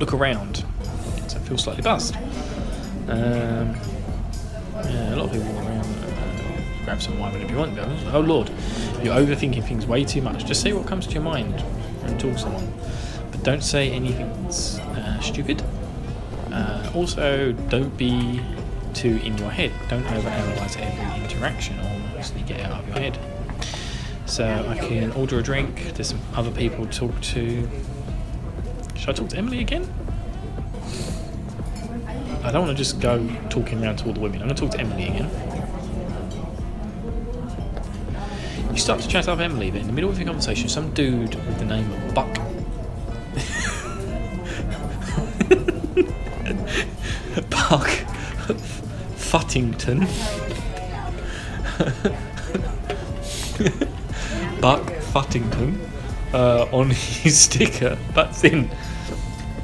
Look 0.00 0.14
around. 0.14 0.64
So 1.26 1.36
I 1.36 1.40
feel 1.40 1.58
slightly 1.58 1.82
buzzed. 1.82 2.16
Um, 3.08 3.76
yeah, 4.86 5.14
a 5.14 5.16
lot 5.16 5.26
of 5.26 5.32
people 5.32 5.52
walk 5.52 5.66
around. 5.66 5.84
Uh, 5.84 6.84
grab 6.86 7.02
some 7.02 7.18
wine 7.18 7.34
whenever 7.34 7.52
you 7.52 7.58
want. 7.58 7.78
Oh 8.14 8.20
lord, 8.20 8.48
you're 9.02 9.14
overthinking 9.14 9.68
things 9.68 9.86
way 9.86 10.02
too 10.02 10.22
much. 10.22 10.46
Just 10.46 10.62
say 10.62 10.72
what 10.72 10.86
comes 10.86 11.06
to 11.08 11.12
your 11.12 11.22
mind 11.22 11.62
and 12.04 12.18
talk 12.18 12.32
to 12.32 12.38
someone, 12.38 12.72
but 13.30 13.42
don't 13.42 13.62
say 13.62 13.90
anything 13.90 14.30
uh, 14.96 15.20
stupid. 15.20 15.62
Also, 16.94 17.52
don't 17.52 17.96
be 17.96 18.40
too 18.94 19.20
in 19.22 19.36
your 19.38 19.50
head. 19.50 19.72
Don't 19.88 20.04
overanalyze 20.04 20.76
every 20.80 21.22
interaction 21.24 21.78
or 21.80 21.98
mostly 22.16 22.42
get 22.42 22.60
out 22.60 22.80
of 22.80 22.88
your 22.88 22.98
head. 22.98 23.18
So 24.26 24.44
I 24.68 24.76
can 24.76 25.12
order 25.12 25.38
a 25.38 25.42
drink. 25.42 25.94
There's 25.94 26.08
some 26.08 26.20
other 26.34 26.50
people 26.50 26.86
to 26.86 26.98
talk 26.98 27.20
to. 27.20 27.68
Should 28.94 29.08
I 29.08 29.12
talk 29.12 29.28
to 29.30 29.36
Emily 29.36 29.60
again? 29.60 29.92
I 32.42 32.50
don't 32.50 32.66
want 32.66 32.76
to 32.76 32.82
just 32.82 33.00
go 33.00 33.26
talking 33.50 33.82
around 33.82 33.96
to 33.98 34.06
all 34.06 34.12
the 34.12 34.20
women. 34.20 34.42
I'm 34.42 34.48
going 34.48 34.56
to 34.56 34.62
talk 34.62 34.72
to 34.72 34.80
Emily 34.80 35.08
again. 35.08 35.30
You 38.72 38.78
start 38.78 39.00
to 39.00 39.08
chat 39.08 39.28
up 39.28 39.38
Emily, 39.40 39.70
but 39.70 39.80
in 39.80 39.86
the 39.86 39.92
middle 39.92 40.08
of 40.08 40.18
your 40.18 40.26
conversation, 40.26 40.68
some 40.68 40.92
dude 40.94 41.34
with 41.34 41.58
the 41.58 41.64
name 41.64 41.90
of. 41.90 42.14
Buck 42.14 42.37
Futtington. 49.48 50.00
Buck 54.60 54.82
Futtington 54.82 55.78
uh, 56.34 56.66
on 56.70 56.90
his 56.90 57.40
sticker 57.44 57.96
butts 58.14 58.44
in 58.44 58.70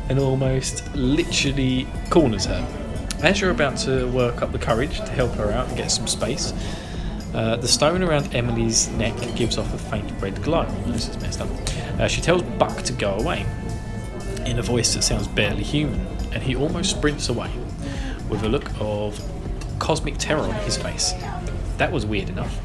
and 0.09 0.19
almost 0.19 0.91
literally 0.95 1.87
corners 2.09 2.47
her. 2.47 2.67
As 3.23 3.43
you're 3.43 3.51
about 3.51 3.77
to 3.79 4.07
work 4.09 4.41
up 4.41 4.53
the 4.53 4.59
courage 4.59 5.01
to 5.01 5.09
help 5.09 5.33
her 5.33 5.53
out 5.53 5.69
and 5.69 5.77
get 5.77 5.91
some 5.91 6.07
space, 6.07 6.55
uh, 7.35 7.57
the 7.57 7.69
stone 7.69 8.03
around 8.03 8.35
Emily's 8.35 8.89
neck 8.91 9.15
gives 9.37 9.59
off 9.59 9.75
a 9.75 9.79
faint 9.79 10.11
red 10.23 10.43
glow. 10.43 10.65
This 10.87 11.11
is 11.11 11.21
messed 11.21 11.43
up. 11.43 11.49
Uh, 12.01 12.09
she 12.09 12.23
tells 12.23 12.43
Buck 12.43 12.83
to 12.85 12.95
go 12.95 13.17
away 13.17 13.45
in 14.47 14.59
a 14.59 14.63
voice 14.63 14.95
that 14.95 15.03
sounds 15.03 15.29
barely 15.29 15.63
human, 15.63 16.01
and 16.33 16.43
he 16.43 16.57
almost 16.57 16.91
sprints 16.91 17.29
away 17.29 17.51
with 18.31 18.45
a 18.45 18.49
look 18.49 18.71
of 18.81 19.21
cosmic 19.79 20.19
terror 20.19 20.41
on 20.41 20.55
his 20.65 20.77
face. 20.77 21.13
That 21.79 21.91
was 21.91 22.07
weird 22.07 22.29
enough. 22.29 22.61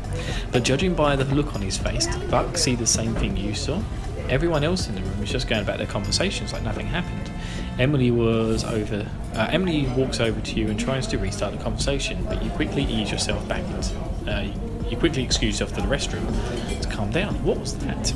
But 0.51 0.63
judging 0.63 0.93
by 0.93 1.15
the 1.15 1.25
look 1.25 1.55
on 1.55 1.61
his 1.61 1.77
face, 1.77 2.05
did 2.05 2.29
Buck 2.29 2.57
see 2.57 2.75
the 2.75 2.87
same 2.87 3.15
thing 3.15 3.37
you 3.37 3.55
saw? 3.55 3.81
Everyone 4.29 4.63
else 4.63 4.87
in 4.87 4.95
the 4.95 5.01
room 5.01 5.19
was 5.19 5.31
just 5.31 5.47
going 5.47 5.61
about 5.63 5.77
their 5.79 5.87
conversations 5.87 6.53
like 6.53 6.61
nothing 6.61 6.85
happened. 6.85 7.31
Emily 7.79 8.11
was 8.11 8.63
over. 8.63 9.09
Uh, 9.33 9.47
Emily 9.51 9.87
walks 9.97 10.19
over 10.19 10.39
to 10.41 10.55
you 10.55 10.67
and 10.67 10.79
tries 10.79 11.07
to 11.07 11.17
restart 11.17 11.57
the 11.57 11.63
conversation, 11.63 12.23
but 12.25 12.43
you 12.43 12.51
quickly 12.51 12.83
ease 12.83 13.09
yourself 13.11 13.47
back 13.47 13.63
into. 13.63 13.97
Uh, 14.29 14.53
you 14.87 14.97
quickly 14.97 15.23
excuse 15.23 15.59
yourself 15.59 15.75
to 15.75 15.87
the 15.87 15.95
restroom 15.95 16.81
to 16.81 16.89
calm 16.89 17.09
down. 17.11 17.43
What 17.43 17.57
was 17.57 17.77
that? 17.79 18.13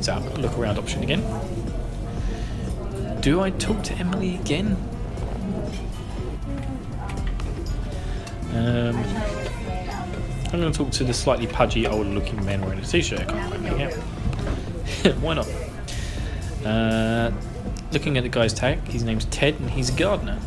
So 0.00 0.14
I've 0.14 0.38
look 0.38 0.56
around 0.58 0.78
option 0.78 1.02
again. 1.02 1.22
Do 3.20 3.40
I 3.40 3.50
talk 3.50 3.82
to 3.84 3.94
Emily 3.94 4.36
again? 4.36 4.76
Um, 8.56 8.96
I'm 10.52 10.60
going 10.60 10.72
to 10.72 10.78
talk 10.78 10.90
to 10.92 11.04
the 11.04 11.12
slightly 11.12 11.46
pudgy, 11.46 11.86
older-looking 11.86 12.42
man 12.46 12.62
wearing 12.62 12.78
a 12.78 12.84
quite 12.84 13.60
make 13.60 13.80
out. 13.80 13.92
Why 15.20 15.34
not? 15.34 15.48
Uh, 16.64 17.30
looking 17.92 18.16
at 18.16 18.22
the 18.22 18.30
guy's 18.30 18.54
tag, 18.54 18.78
his 18.88 19.02
name's 19.02 19.26
Ted 19.26 19.60
and 19.60 19.68
he's 19.68 19.90
a 19.90 19.98
gardener. 19.98 20.40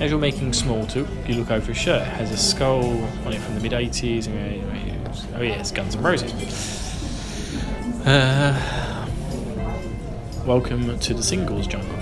As 0.00 0.10
you're 0.10 0.18
making 0.18 0.54
small 0.54 0.86
talk, 0.86 1.06
you 1.26 1.34
look 1.34 1.50
over 1.50 1.66
his 1.72 1.76
shirt. 1.76 2.02
It 2.02 2.12
has 2.12 2.30
a 2.30 2.36
skull 2.36 2.84
on 3.26 3.32
it 3.32 3.40
from 3.40 3.56
the 3.56 3.60
mid 3.60 3.72
80s. 3.72 4.28
Oh, 5.34 5.42
yes, 5.42 5.70
Guns 5.72 5.96
N' 5.96 6.02
Roses. 6.02 6.32
Uh, 8.06 9.06
welcome 10.46 10.98
to 10.98 11.12
the 11.12 11.22
singles 11.22 11.66
jungle. 11.66 11.98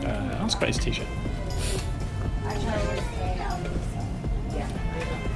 Uh, 0.00 0.38
ask 0.40 0.58
about 0.58 0.68
his 0.68 0.78
t 0.78 0.92
shirt. 0.92 1.06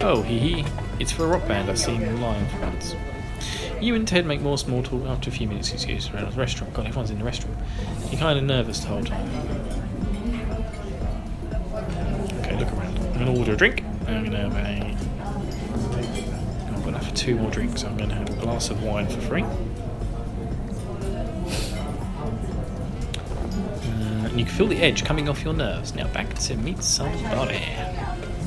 Oh, 0.01 0.23
hee 0.23 0.39
hee. 0.39 0.65
It's 1.01 1.11
for 1.11 1.25
a 1.25 1.27
rock 1.27 1.47
band 1.49 1.69
I've 1.69 1.79
seen 1.79 2.21
live 2.21 2.61
once. 2.61 2.95
You 3.81 3.95
and 3.95 4.07
Ted 4.07 4.27
make 4.27 4.41
more 4.41 4.57
small 4.57 4.83
talk 4.83 5.05
after 5.07 5.29
a 5.29 5.33
few 5.33 5.49
minutes 5.49 5.73
excuse 5.73 6.09
around 6.11 6.33
the 6.33 6.39
restaurant. 6.39 6.73
God, 6.73 6.87
everyone's 6.87 7.11
in 7.11 7.19
the 7.19 7.25
restaurant. 7.25 7.57
You're 8.11 8.21
kind 8.21 8.39
of 8.39 8.45
nervous 8.45 8.81
the 8.81 8.89
whole 8.89 9.05
time. 9.05 9.29
Okay, 12.41 12.57
look 12.57 12.73
around. 12.73 12.99
I'm 12.99 13.13
going 13.15 13.35
to 13.35 13.39
order 13.39 13.53
a 13.53 13.57
drink. 13.57 13.83
I'm 14.07 14.25
going 14.25 14.33
to 14.33 14.39
have 14.39 14.55
a. 14.55 14.97
I'm 16.75 16.81
going 16.83 16.95
to 16.95 17.01
have 17.01 17.15
two 17.15 17.37
more 17.37 17.51
drinks. 17.51 17.83
I'm 17.85 17.97
going 17.97 18.11
to 18.11 18.15
have 18.17 18.31
a 18.31 18.41
glass 18.41 18.71
of 18.71 18.83
wine 18.83 19.07
for 19.09 19.21
free. 19.21 19.43
Uh, 19.43 19.47
and 24.27 24.39
you 24.39 24.45
can 24.45 24.55
feel 24.55 24.67
the 24.69 24.81
edge 24.81 25.05
coming 25.05 25.29
off 25.29 25.43
your 25.43 25.55
nerves. 25.55 25.95
Now 25.95 26.07
back 26.09 26.35
to 26.35 26.57
meet 26.57 26.83
somebody. 26.83 27.63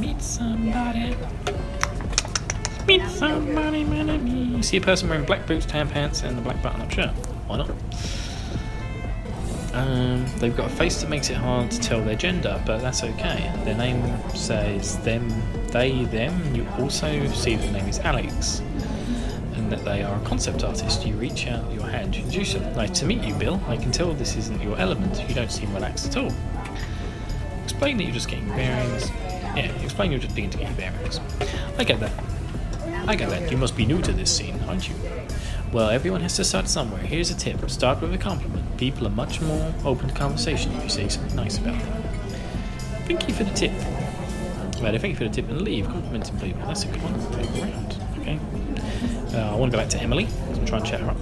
Meet 0.01 0.19
somebody. 0.19 1.15
Meet 2.87 3.07
somebody, 3.07 3.83
man. 3.83 4.55
You 4.55 4.63
see 4.63 4.77
a 4.77 4.81
person 4.81 5.07
wearing 5.07 5.25
black 5.25 5.45
boots, 5.45 5.67
tan 5.67 5.87
pants, 5.87 6.23
and 6.23 6.39
a 6.39 6.41
black 6.41 6.59
button-up 6.63 6.89
shirt. 6.89 7.11
Why 7.45 7.57
not? 7.57 7.69
Um, 9.75 10.25
they've 10.39 10.57
got 10.57 10.71
a 10.71 10.73
face 10.73 10.99
that 11.01 11.09
makes 11.09 11.29
it 11.29 11.37
hard 11.37 11.69
to 11.69 11.79
tell 11.79 12.01
their 12.03 12.15
gender, 12.15 12.59
but 12.65 12.79
that's 12.79 13.03
okay. 13.03 13.53
Their 13.63 13.77
name 13.77 14.03
says 14.31 14.97
them, 15.03 15.29
they, 15.67 16.03
them. 16.05 16.55
You 16.55 16.67
also 16.79 17.27
see 17.27 17.55
the 17.55 17.71
name 17.71 17.87
is 17.87 17.99
Alex, 17.99 18.63
and 19.53 19.71
that 19.71 19.85
they 19.85 20.01
are 20.01 20.19
a 20.19 20.25
concept 20.25 20.63
artist. 20.63 21.05
You 21.05 21.13
reach 21.13 21.45
out 21.45 21.71
your 21.71 21.85
hand 21.85 22.15
to 22.15 22.21
introduce 22.21 22.55
them. 22.55 22.75
Nice 22.75 22.99
to 23.01 23.05
meet 23.05 23.23
you, 23.23 23.35
Bill. 23.35 23.61
I 23.67 23.77
can 23.77 23.91
tell 23.91 24.11
this 24.13 24.35
isn't 24.35 24.63
your 24.63 24.79
element. 24.79 25.23
You 25.29 25.35
don't 25.35 25.51
seem 25.51 25.71
relaxed 25.75 26.07
at 26.07 26.17
all. 26.17 26.31
Explain 27.63 27.97
that 27.97 28.03
you're 28.05 28.13
just 28.13 28.29
getting 28.29 28.47
bearings. 28.49 29.11
Yeah, 29.55 29.69
explain 30.01 30.11
you're 30.11 30.19
just 30.19 30.35
to 30.35 30.41
get 30.41 30.59
your 30.59 30.91
bearings. 30.91 31.19
I 31.77 31.83
get 31.83 31.99
that. 31.99 32.11
I 33.07 33.15
get 33.15 33.29
that. 33.29 33.51
You 33.51 33.57
must 33.57 33.77
be 33.77 33.85
new 33.85 34.01
to 34.01 34.11
this 34.11 34.35
scene, 34.35 34.59
aren't 34.67 34.89
you? 34.89 34.95
Well, 35.71 35.91
everyone 35.91 36.21
has 36.21 36.35
to 36.37 36.43
start 36.43 36.67
somewhere. 36.67 37.01
Here's 37.01 37.29
a 37.29 37.35
tip 37.35 37.69
start 37.69 38.01
with 38.01 38.11
a 38.11 38.17
compliment. 38.17 38.77
People 38.77 39.05
are 39.05 39.11
much 39.11 39.41
more 39.41 39.73
open 39.85 40.09
to 40.09 40.15
conversation 40.15 40.71
if 40.73 40.83
you 40.83 40.89
say 40.89 41.07
something 41.07 41.35
nice 41.35 41.59
about 41.59 41.79
them. 41.79 42.03
Thank 43.05 43.27
you 43.27 43.33
for 43.35 43.43
the 43.43 43.53
tip. 43.53 43.71
Well, 44.81 44.97
thank 44.97 45.09
you 45.09 45.15
for 45.15 45.25
the 45.25 45.29
tip 45.29 45.47
and 45.49 45.61
leave. 45.61 45.85
Complimenting 45.85 46.39
people. 46.39 46.65
That's 46.65 46.83
a 46.83 46.87
good 46.87 47.03
one. 47.03 47.13
Go 47.31 47.61
around. 47.61 47.95
Okay. 48.21 49.37
Uh, 49.37 49.53
I 49.53 49.55
want 49.55 49.71
to 49.71 49.77
go 49.77 49.83
back 49.83 49.91
to 49.91 50.01
Emily. 50.01 50.27
I'm 50.49 50.65
trying 50.65 50.83
to 50.83 50.89
chat 50.89 51.01
her 51.01 51.11
up. 51.11 51.17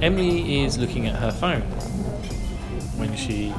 Emily 0.00 0.62
is 0.62 0.78
looking 0.78 1.08
at 1.08 1.16
her 1.16 1.32
phone 1.32 1.62
when 2.96 3.16
she 3.16 3.52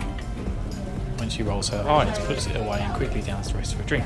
she 1.33 1.43
rolls 1.43 1.69
her 1.69 1.87
eyes, 1.87 2.17
puts 2.25 2.47
it 2.47 2.55
away, 2.55 2.79
and 2.79 2.93
quickly 2.95 3.21
downs 3.21 3.51
the 3.51 3.57
rest 3.57 3.73
of 3.73 3.79
her 3.79 3.85
drink. 3.85 4.05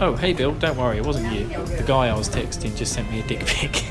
Oh, 0.00 0.14
hey 0.16 0.32
Bill, 0.32 0.52
don't 0.54 0.76
worry, 0.76 0.98
it 0.98 1.04
wasn't 1.06 1.32
you. 1.32 1.48
The 1.48 1.84
guy 1.86 2.08
I 2.08 2.14
was 2.16 2.28
texting 2.28 2.76
just 2.76 2.92
sent 2.92 3.10
me 3.10 3.20
a 3.20 3.26
dick 3.26 3.44
pic. 3.46 3.76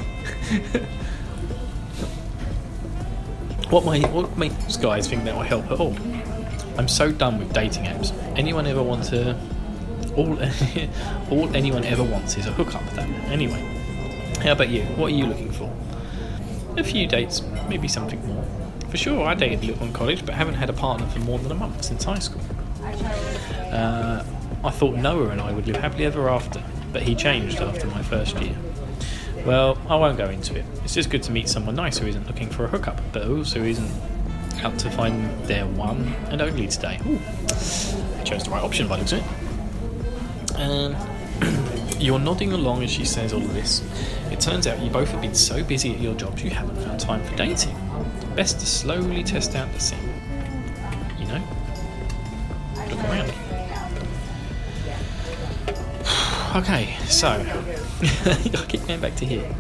what 3.69 3.83
my 3.85 3.99
what 4.09 4.37
makes 4.37 4.77
guys 4.77 5.07
think 5.07 5.23
that 5.25 5.35
will 5.35 5.41
help 5.43 5.65
at 5.71 5.79
all? 5.79 5.95
I'm 6.77 6.87
so 6.87 7.11
done 7.11 7.39
with 7.39 7.51
dating 7.53 7.85
apps. 7.85 8.13
Anyone 8.37 8.67
ever 8.67 8.83
want 8.83 9.03
to? 9.05 9.35
All 10.15 10.37
all 11.31 11.55
anyone 11.55 11.83
ever 11.83 12.03
wants 12.03 12.37
is 12.37 12.45
a 12.45 12.51
hookup. 12.51 12.85
That 12.91 13.09
anyway. 13.29 13.63
How 14.43 14.51
about 14.51 14.69
you? 14.69 14.83
What 14.83 15.07
are 15.07 15.15
you 15.15 15.25
looking 15.25 15.51
for? 15.51 15.73
a 16.79 16.83
few 16.83 17.07
dates, 17.07 17.41
maybe 17.67 17.87
something 17.87 18.25
more. 18.27 18.45
For 18.89 18.97
sure, 18.97 19.25
I 19.25 19.33
dated 19.33 19.63
Little 19.63 19.85
in 19.85 19.93
college, 19.93 20.25
but 20.25 20.35
haven't 20.35 20.55
had 20.55 20.69
a 20.69 20.73
partner 20.73 21.07
for 21.07 21.19
more 21.19 21.37
than 21.39 21.51
a 21.51 21.55
month 21.55 21.83
since 21.83 22.03
high 22.03 22.19
school. 22.19 22.41
Uh, 23.71 24.23
I 24.63 24.69
thought 24.71 24.95
Noah 24.95 25.29
and 25.29 25.41
I 25.41 25.51
would 25.51 25.67
live 25.67 25.75
happily 25.75 26.05
ever 26.05 26.29
after, 26.29 26.63
but 26.93 27.01
he 27.01 27.13
changed 27.13 27.59
after 27.59 27.87
my 27.87 28.01
first 28.01 28.39
year. 28.41 28.55
Well, 29.45 29.77
I 29.89 29.95
won't 29.95 30.17
go 30.17 30.29
into 30.29 30.55
it. 30.55 30.65
It's 30.83 30.93
just 30.93 31.09
good 31.09 31.23
to 31.23 31.31
meet 31.31 31.49
someone 31.49 31.75
nice 31.75 31.97
who 31.97 32.07
isn't 32.07 32.27
looking 32.27 32.49
for 32.49 32.65
a 32.65 32.67
hookup, 32.67 32.99
but 33.11 33.27
also 33.27 33.61
isn't 33.61 33.91
out 34.63 34.77
to 34.79 34.89
find 34.89 35.29
their 35.45 35.65
one 35.65 36.13
and 36.29 36.41
only 36.41 36.67
today. 36.67 36.99
Ooh. 37.07 37.19
I 38.19 38.23
chose 38.23 38.43
the 38.43 38.49
right 38.49 38.63
option 38.63 38.87
by 38.87 39.01
the 39.01 39.17
it. 39.17 39.23
Um, 40.55 40.95
you're 41.99 42.19
nodding 42.19 42.53
along 42.53 42.83
as 42.83 42.91
she 42.91 43.05
says 43.05 43.33
all 43.33 43.41
of 43.41 43.53
this. 43.53 43.83
It 44.31 44.39
turns 44.39 44.65
out 44.65 44.79
you 44.81 44.89
both 44.89 45.09
have 45.11 45.21
been 45.21 45.35
so 45.35 45.63
busy 45.63 45.93
at 45.93 45.99
your 45.99 46.15
jobs 46.15 46.43
you 46.43 46.49
haven't 46.49 46.77
found 46.77 46.99
time 46.99 47.23
for 47.23 47.35
dating. 47.35 47.75
Best 48.37 48.59
to 48.59 48.67
slowly 48.67 49.23
test 49.23 49.55
out 49.55 49.73
the 49.73 49.79
scene. 49.79 50.13
You 51.17 51.25
know? 51.25 51.41
Look 52.87 53.03
around. 53.05 53.33
Okay, 56.55 56.95
so 57.05 57.27
I 58.01 58.65
keep 58.67 58.85
going 58.87 59.01
back 59.01 59.15
to 59.15 59.25
here. 59.25 59.53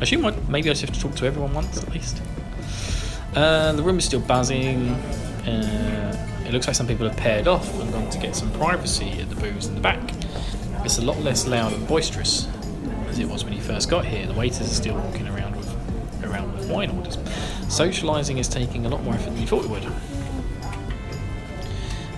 I 0.00 0.02
assume 0.02 0.24
I, 0.24 0.34
maybe 0.48 0.70
I 0.70 0.72
just 0.72 0.80
have 0.80 0.92
to 0.92 1.00
talk 1.00 1.14
to 1.16 1.26
everyone 1.26 1.52
once 1.52 1.82
at 1.82 1.90
least. 1.92 2.22
Uh, 3.34 3.72
the 3.72 3.82
room 3.82 3.98
is 3.98 4.06
still 4.06 4.20
buzzing. 4.20 4.88
Uh, 5.46 6.44
it 6.46 6.52
looks 6.52 6.66
like 6.66 6.76
some 6.76 6.86
people 6.86 7.06
have 7.06 7.16
paired 7.18 7.46
off 7.46 7.78
and 7.78 7.92
gone 7.92 8.08
to 8.08 8.18
get 8.18 8.34
some 8.34 8.50
privacy 8.52 9.20
at 9.20 9.28
the 9.28 9.36
booths 9.36 9.66
in 9.66 9.74
the 9.74 9.80
back. 9.82 10.00
It's 10.82 10.96
a 10.96 11.02
lot 11.02 11.18
less 11.18 11.46
loud 11.46 11.74
and 11.74 11.86
boisterous 11.86 12.48
as 13.08 13.18
it 13.18 13.28
was 13.28 13.44
when 13.44 13.52
you 13.52 13.60
first 13.60 13.90
got 13.90 14.06
here. 14.06 14.26
The 14.26 14.32
waiters 14.32 14.62
are 14.62 14.74
still 14.74 14.96
walking 14.96 15.28
around 15.28 15.43
around 16.34 16.52
with 16.52 16.68
wine 16.70 16.90
orders. 16.90 17.16
Socialising 17.68 18.38
is 18.38 18.48
taking 18.48 18.86
a 18.86 18.88
lot 18.88 19.02
more 19.02 19.14
effort 19.14 19.30
than 19.30 19.40
you 19.40 19.46
thought 19.46 19.64
it 19.64 19.70
would. 19.70 19.84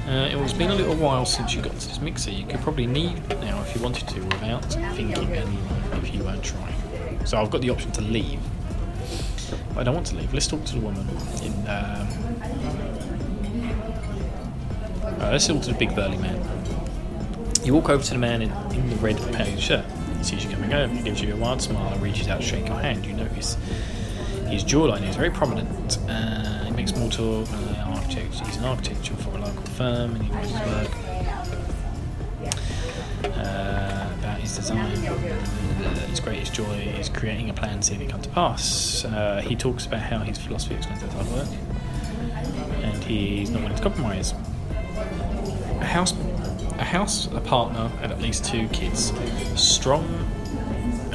Uh, 0.06 0.28
it 0.28 0.38
has 0.38 0.52
been 0.52 0.70
a 0.70 0.75
little 0.75 0.94
while 0.94 1.26
since 1.26 1.52
you 1.54 1.61
got 1.61 1.73
to 1.78 1.88
this 1.88 2.00
mixer. 2.00 2.30
You 2.30 2.46
could 2.46 2.61
probably 2.61 2.87
leave 2.87 3.28
now 3.40 3.61
if 3.62 3.75
you 3.75 3.82
wanted 3.82 4.06
to 4.08 4.20
without 4.20 4.64
thinking 4.94 5.32
and 5.32 6.04
if 6.04 6.14
you 6.14 6.23
weren't 6.23 6.44
trying. 6.44 7.26
So 7.26 7.38
I've 7.38 7.50
got 7.50 7.61
the 7.61 7.70
option 7.70 7.90
to 7.92 8.00
leave. 8.02 8.40
But 9.75 9.80
I 9.80 9.82
don't 9.85 9.94
want 9.94 10.06
to 10.08 10.16
leave. 10.16 10.32
Let's 10.32 10.46
talk 10.46 10.64
to 10.64 10.75
the 10.75 10.80
woman 10.80 11.08
in. 11.42 11.52
Um, 11.66 12.06
uh, 15.20 15.30
let's 15.32 15.46
talk 15.46 15.62
to 15.62 15.73
the 15.73 15.78
big 15.78 15.94
burly 15.94 16.18
man. 16.18 16.40
You 17.64 17.75
walk 17.75 17.90
over 17.90 18.02
to 18.02 18.11
the 18.11 18.18
man 18.18 18.42
in, 18.42 18.50
in 18.73 18.88
the 18.90 18.96
red 18.96 19.16
padded 19.32 19.58
shirt. 19.58 19.85
He 20.18 20.25
sees 20.25 20.44
you 20.44 20.50
coming 20.50 20.73
over, 20.73 20.94
he 20.94 21.02
gives 21.02 21.20
you 21.20 21.35
a 21.35 21.37
wide 21.37 21.61
smile 21.61 21.92
and 21.92 22.00
reaches 22.00 22.28
out 22.28 22.40
to 22.40 22.46
shake 22.46 22.68
your 22.68 22.78
hand. 22.78 23.04
You 23.04 23.12
notice 23.12 23.56
his 24.49 24.65
jawline 24.65 25.09
is 25.09 25.17
very 25.17 25.31
prominent. 25.31 25.99
Uh, 26.09 26.65
he 26.65 26.71
makes 26.73 26.93
small 26.93 27.09
talk. 27.09 27.49
Uh, 27.53 27.76
architect. 28.07 28.47
He's 28.47 28.57
an 28.57 28.65
architect 28.65 29.09
for 29.09 29.31
a 29.31 29.41
local 29.41 29.62
firm 29.62 30.15
and 30.15 30.23
he 30.23 30.31
knows 30.31 30.50
his 30.50 30.61
work. 30.61 30.91
Uh, 33.25 34.12
about 34.19 34.38
his 34.41 34.57
design. 34.57 34.97
His 36.09 36.21
greatest 36.21 36.55
joy 36.55 36.95
is 36.99 37.09
creating 37.09 37.50
a 37.50 37.55
plan, 37.55 37.83
seeing 37.83 38.00
it 38.00 38.11
come 38.11 38.23
to 38.23 38.29
pass. 38.31 39.05
Uh, 39.05 39.43
he 39.45 39.57
talks 39.57 39.87
about 39.87 40.00
how 40.00 40.19
his 40.19 40.38
philosophy 40.38 40.75
explains 40.75 41.03
his 41.03 41.12
hard 41.12 41.26
work, 41.33 41.49
and 42.83 43.05
he's 43.05 43.50
not 43.50 43.62
willing 43.62 43.76
to 43.76 43.83
compromise. 43.83 44.33
A 45.81 45.85
house, 45.85 46.15
a 46.79 46.85
house, 46.85 47.26
a 47.33 47.41
partner, 47.41 47.91
and 48.03 48.12
at 48.12 48.21
least 48.21 48.45
two 48.45 48.69
kids. 48.69 49.12
Strong 49.57 50.07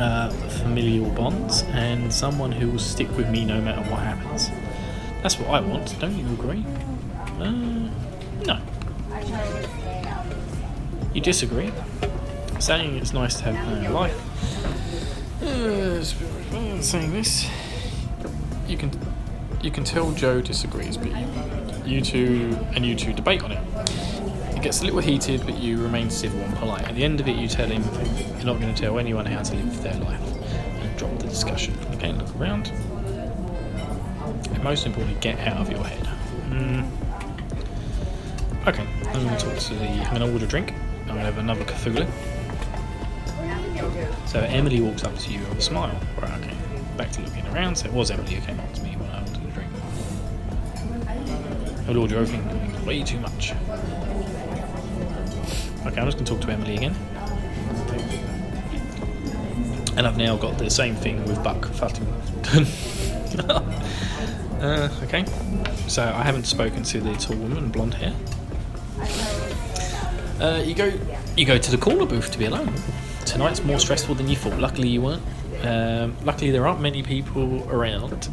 uh, 0.01 0.29
familial 0.63 1.09
bonds, 1.11 1.63
and 1.69 2.11
someone 2.11 2.51
who 2.51 2.71
will 2.71 2.79
stick 2.79 3.09
with 3.15 3.29
me 3.29 3.45
no 3.45 3.61
matter 3.61 3.81
what 3.89 4.01
happens. 4.01 4.49
That's 5.21 5.37
what 5.39 5.49
I 5.49 5.59
want. 5.61 5.97
Don't 5.99 6.17
you 6.17 6.25
agree? 6.33 6.65
Uh, 7.39 7.51
no. 8.45 8.59
You 11.13 11.21
disagree? 11.21 11.71
Saying 12.59 12.97
it's 12.97 13.13
nice 13.13 13.35
to 13.37 13.51
have 13.51 13.83
no 13.83 13.91
life. 13.91 14.17
Uh, 15.43 16.03
saying 16.81 17.13
this, 17.13 17.49
you 18.67 18.77
can 18.77 18.91
you 19.61 19.71
can 19.71 19.83
tell 19.83 20.11
Joe 20.11 20.41
disagrees, 20.41 20.97
but 20.97 21.11
you 21.85 22.01
two 22.01 22.57
and 22.75 22.85
you 22.85 22.95
two 22.95 23.13
debate 23.13 23.43
on 23.43 23.51
it. 23.51 23.70
It 24.61 24.65
gets 24.65 24.81
a 24.81 24.85
little 24.85 24.99
heated, 24.99 25.43
but 25.43 25.57
you 25.57 25.81
remain 25.81 26.11
civil 26.11 26.39
and 26.39 26.55
polite. 26.57 26.83
At 26.83 26.93
the 26.93 27.03
end 27.03 27.19
of 27.19 27.27
it, 27.27 27.35
you 27.35 27.47
tell 27.47 27.67
him 27.67 27.81
you're 28.37 28.45
not 28.45 28.61
going 28.61 28.71
to 28.71 28.79
tell 28.79 28.99
anyone 28.99 29.25
how 29.25 29.41
to 29.41 29.55
live 29.55 29.81
their 29.81 29.95
life, 29.95 30.21
and 30.21 30.97
drop 30.99 31.17
the 31.17 31.27
discussion. 31.27 31.75
Again, 31.91 32.19
look 32.19 32.35
around. 32.35 32.67
And 34.51 34.63
most 34.63 34.85
importantly, 34.85 35.19
get 35.19 35.39
out 35.47 35.57
of 35.57 35.71
your 35.71 35.83
head. 35.83 36.07
Mm. 36.49 36.87
Okay, 38.67 38.85
I'm 39.07 39.25
going 39.25 39.35
to 39.35 39.43
talk 39.43 39.57
to 39.57 39.73
the. 39.73 39.83
I'm 39.83 40.19
going 40.19 40.27
to 40.27 40.31
order 40.31 40.45
a 40.45 40.47
drink. 40.47 40.73
I'm 40.73 41.07
going 41.07 41.17
to 41.21 41.25
have 41.25 41.39
another 41.39 41.63
Cthulhu. 41.63 42.07
So 44.27 44.41
Emily 44.41 44.79
walks 44.79 45.03
up 45.03 45.17
to 45.17 45.31
you 45.33 45.39
with 45.39 45.57
a 45.57 45.61
smile. 45.61 45.99
Right, 46.21 46.39
okay. 46.39 46.55
Back 46.97 47.09
to 47.13 47.21
looking 47.21 47.47
around. 47.47 47.79
So 47.79 47.87
it 47.87 47.93
was 47.93 48.11
Emily 48.11 48.35
who 48.35 48.41
came 48.45 48.59
up 48.59 48.71
to 48.73 48.83
me 48.83 48.91
when 48.91 49.09
I 49.09 49.21
ordered 49.21 49.43
a 49.43 49.51
drink. 49.55 49.71
I 51.87 51.95
order 51.95 52.17
everything 52.19 52.61
way 52.85 53.01
too 53.03 53.19
much. 53.19 53.53
Okay, 55.85 55.99
I'm 55.99 56.05
just 56.05 56.17
going 56.17 56.25
to 56.25 56.31
talk 56.31 56.41
to 56.41 56.51
Emily 56.51 56.75
again. 56.75 56.95
And 59.97 60.05
I've 60.05 60.17
now 60.17 60.37
got 60.37 60.59
the 60.59 60.69
same 60.69 60.95
thing 60.95 61.25
with 61.25 61.43
Buck 61.43 61.61
Futton. 61.61 62.05
uh, 64.61 64.89
okay, 65.03 65.25
so 65.87 66.03
I 66.03 66.21
haven't 66.21 66.45
spoken 66.45 66.83
to 66.83 67.01
the 67.01 67.13
tall 67.15 67.35
woman, 67.35 67.69
blonde 67.69 67.95
hair. 67.95 68.13
Uh, 70.39 70.61
you 70.63 70.75
go, 70.75 70.93
you 71.35 71.45
go 71.45 71.57
to 71.57 71.71
the 71.71 71.77
corner 71.77 72.05
booth 72.05 72.31
to 72.31 72.37
be 72.37 72.45
alone. 72.45 72.73
Tonight's 73.25 73.63
more 73.63 73.79
stressful 73.79 74.15
than 74.15 74.27
you 74.27 74.35
thought. 74.35 74.59
Luckily, 74.59 74.87
you 74.87 75.01
weren't. 75.01 75.23
Um, 75.63 76.15
luckily, 76.23 76.51
there 76.51 76.67
aren't 76.67 76.81
many 76.81 77.01
people 77.01 77.67
around, 77.71 78.29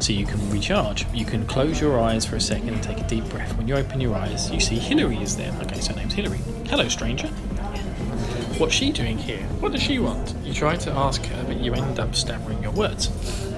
so 0.00 0.12
you 0.12 0.24
can 0.24 0.50
recharge. 0.50 1.06
You 1.12 1.24
can 1.24 1.46
close 1.46 1.80
your 1.80 2.00
eyes 2.00 2.24
for 2.24 2.36
a 2.36 2.40
second 2.40 2.70
and 2.70 2.82
take 2.82 2.98
a 2.98 3.06
deep 3.06 3.24
breath. 3.28 3.56
When 3.56 3.68
you 3.68 3.76
open 3.76 4.00
your 4.00 4.16
eyes, 4.16 4.50
you 4.50 4.60
see 4.60 4.76
Hillary 4.76 5.18
is 5.18 5.36
there. 5.36 5.52
Okay, 5.62 5.80
so 5.80 5.92
her 5.92 5.98
name's 5.98 6.14
Hillary. 6.14 6.38
Hello, 6.68 6.88
stranger. 6.88 7.28
What's 8.58 8.74
she 8.74 8.92
doing 8.92 9.18
here? 9.18 9.42
What 9.60 9.72
does 9.72 9.82
she 9.82 9.98
want? 9.98 10.34
You 10.42 10.52
try 10.52 10.76
to 10.76 10.90
ask 10.90 11.24
her, 11.24 11.44
but 11.44 11.60
you 11.60 11.74
end 11.74 11.98
up 11.98 12.14
stammering 12.14 12.62
your 12.62 12.72
words. 12.72 13.10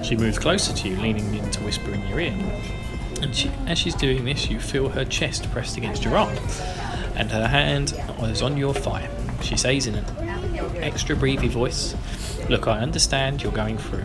She 0.03 0.15
moves 0.15 0.37
closer 0.37 0.73
to 0.73 0.89
you, 0.89 0.97
leaning 0.97 1.33
in 1.33 1.49
to 1.51 1.63
whisper 1.63 1.91
in 1.91 2.07
your 2.07 2.19
ear. 2.19 2.35
And 3.21 3.35
she, 3.35 3.49
as 3.67 3.77
she's 3.79 3.95
doing 3.95 4.25
this, 4.25 4.49
you 4.49 4.59
feel 4.59 4.89
her 4.89 5.05
chest 5.05 5.49
pressed 5.51 5.77
against 5.77 6.03
your 6.03 6.17
arm, 6.17 6.37
and 7.15 7.31
her 7.31 7.47
hand 7.47 7.93
is 8.21 8.41
on 8.41 8.57
your 8.57 8.73
thigh. 8.73 9.09
She 9.41 9.57
says 9.57 9.87
in 9.87 9.95
an 9.95 10.05
extra 10.77 11.15
breathy 11.15 11.47
voice, 11.47 11.95
Look, 12.49 12.67
I 12.67 12.79
understand 12.79 13.41
you're 13.41 13.51
going 13.51 13.77
through 13.77 14.03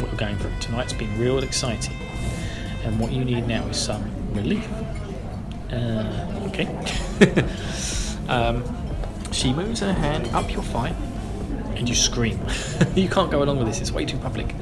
what 0.00 0.10
you're 0.10 0.18
going 0.18 0.36
through. 0.38 0.52
Tonight's 0.60 0.92
been 0.92 1.18
real 1.18 1.38
exciting, 1.38 1.96
and 2.84 2.98
what 2.98 3.12
you 3.12 3.24
need 3.24 3.46
now 3.46 3.66
is 3.66 3.76
some 3.76 4.10
relief. 4.34 4.68
Uh, 5.72 6.48
okay. 6.48 6.66
um, 8.28 8.64
she 9.32 9.52
moves 9.52 9.80
her 9.80 9.92
hand 9.92 10.28
up 10.34 10.52
your 10.52 10.62
thigh, 10.62 10.94
and 11.76 11.88
you 11.88 11.94
scream. 11.94 12.40
you 12.94 13.08
can't 13.08 13.30
go 13.30 13.42
along 13.42 13.58
with 13.58 13.66
this, 13.66 13.80
it's 13.80 13.92
way 13.92 14.04
too 14.04 14.18
public. 14.18 14.54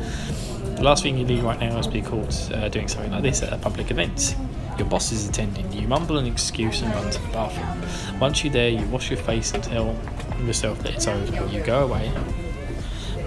The 0.77 0.85
last 0.85 1.03
thing 1.03 1.19
you 1.19 1.25
need 1.25 1.43
right 1.43 1.59
now 1.59 1.77
is 1.79 1.89
be 1.89 2.03
caught 2.03 2.53
uh, 2.53 2.69
doing 2.69 2.87
something 2.87 3.11
like 3.11 3.23
this 3.23 3.43
at 3.43 3.53
a 3.53 3.59
public 3.59 3.91
event. 3.91 4.37
Your 4.79 4.87
boss 4.87 5.11
is 5.11 5.29
attending. 5.29 5.73
You 5.73 5.89
mumble 5.89 6.19
an 6.19 6.27
excuse 6.27 6.83
and 6.83 6.95
run 6.95 7.11
to 7.11 7.21
the 7.21 7.29
bathroom. 7.29 8.21
Once 8.21 8.45
you're 8.45 8.53
there, 8.53 8.69
you 8.69 8.87
wash 8.87 9.11
your 9.11 9.19
face 9.19 9.53
and 9.53 9.65
tell 9.65 9.97
yourself 10.45 10.79
that 10.85 10.95
it's 10.95 11.09
over. 11.09 11.47
You 11.49 11.65
go 11.65 11.83
away. 11.83 12.13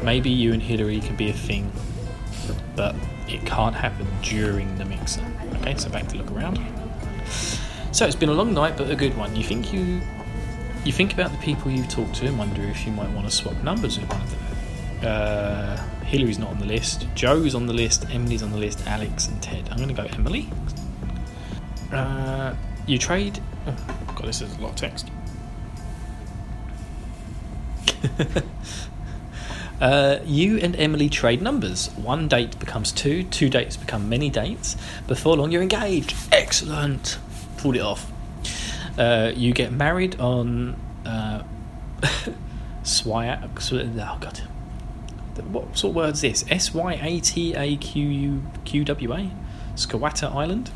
Maybe 0.01 0.29
you 0.29 0.53
and 0.53 0.61
Hillary 0.61 1.01
can 1.01 1.17
be 1.17 1.29
a 1.29 1.33
thing, 1.33 1.71
but 2.81 2.95
it 3.27 3.45
can't 3.45 3.75
happen 3.75 4.07
during 4.23 4.75
the 4.79 4.85
mixer. 4.85 5.23
Okay, 5.57 5.75
so 5.77 5.87
back 5.87 6.07
to 6.07 6.17
look 6.17 6.31
around. 6.31 6.59
So 7.91 8.07
it's 8.07 8.15
been 8.15 8.29
a 8.29 8.33
long 8.33 8.55
night, 8.55 8.75
but 8.75 8.89
a 8.89 8.95
good 8.95 9.15
one. 9.15 9.35
You 9.35 9.43
think 9.43 9.71
you 9.71 10.01
you 10.83 10.91
think 10.91 11.13
about 11.13 11.31
the 11.31 11.37
people 11.37 11.69
you've 11.69 11.89
talked 11.89 12.15
to 12.15 12.25
and 12.25 12.39
wonder 12.39 12.63
if 12.63 12.87
you 12.87 12.91
might 12.91 13.11
want 13.11 13.29
to 13.29 13.31
swap 13.31 13.53
numbers 13.63 13.99
with 13.99 14.09
one 14.09 14.21
of 14.21 14.31
them. 14.31 14.39
Uh, 15.07 15.77
Hillary's 16.05 16.39
not 16.39 16.49
on 16.49 16.57
the 16.57 16.65
list. 16.65 17.05
Joe's 17.13 17.53
on 17.53 17.67
the 17.67 17.73
list. 17.73 18.07
Emily's 18.09 18.41
on 18.41 18.49
the 18.49 18.57
list. 18.57 18.87
Alex 18.87 19.27
and 19.27 19.39
Ted. 19.43 19.69
I'm 19.69 19.77
going 19.77 19.89
to 19.89 20.01
go 20.01 20.07
Emily. 20.15 20.49
Uh, 21.91 22.55
you 22.87 22.97
trade. 22.97 23.39
Oh, 23.67 23.75
God, 24.15 24.25
this 24.25 24.41
is 24.41 24.57
a 24.57 24.59
lot 24.59 24.71
of 24.71 24.75
text. 24.75 25.11
uh, 29.81 30.19
you 30.23 30.57
and 30.59 30.75
Emily 30.75 31.09
trade 31.09 31.41
numbers. 31.41 31.89
One 31.97 32.27
date 32.27 32.59
becomes 32.59 32.91
two, 32.91 33.23
two 33.23 33.49
dates 33.49 33.75
become 33.75 34.07
many 34.07 34.29
dates. 34.29 34.77
Before 35.07 35.35
long, 35.35 35.51
you're 35.51 35.61
engaged. 35.61 36.15
Excellent. 36.31 37.17
Pulled 37.57 37.75
it 37.75 37.81
off. 37.81 38.11
Uh, 38.97 39.31
you 39.35 39.53
get 39.53 39.71
married 39.71 40.19
on 40.19 40.75
uh. 41.05 41.43
Oh 42.83 44.17
God. 44.19 44.41
what 45.51 45.77
sort 45.77 45.91
of 45.91 45.95
word 45.95 46.13
is 46.13 46.21
this? 46.21 46.45
S 46.49 46.73
Y 46.73 46.99
A 47.01 47.19
T 47.19 47.53
A 47.53 47.75
Q 47.77 48.07
U 48.07 48.43
Q 48.65 48.83
W 48.85 49.13
A? 49.13 49.31
Skawata 49.75 50.33
Island? 50.33 50.71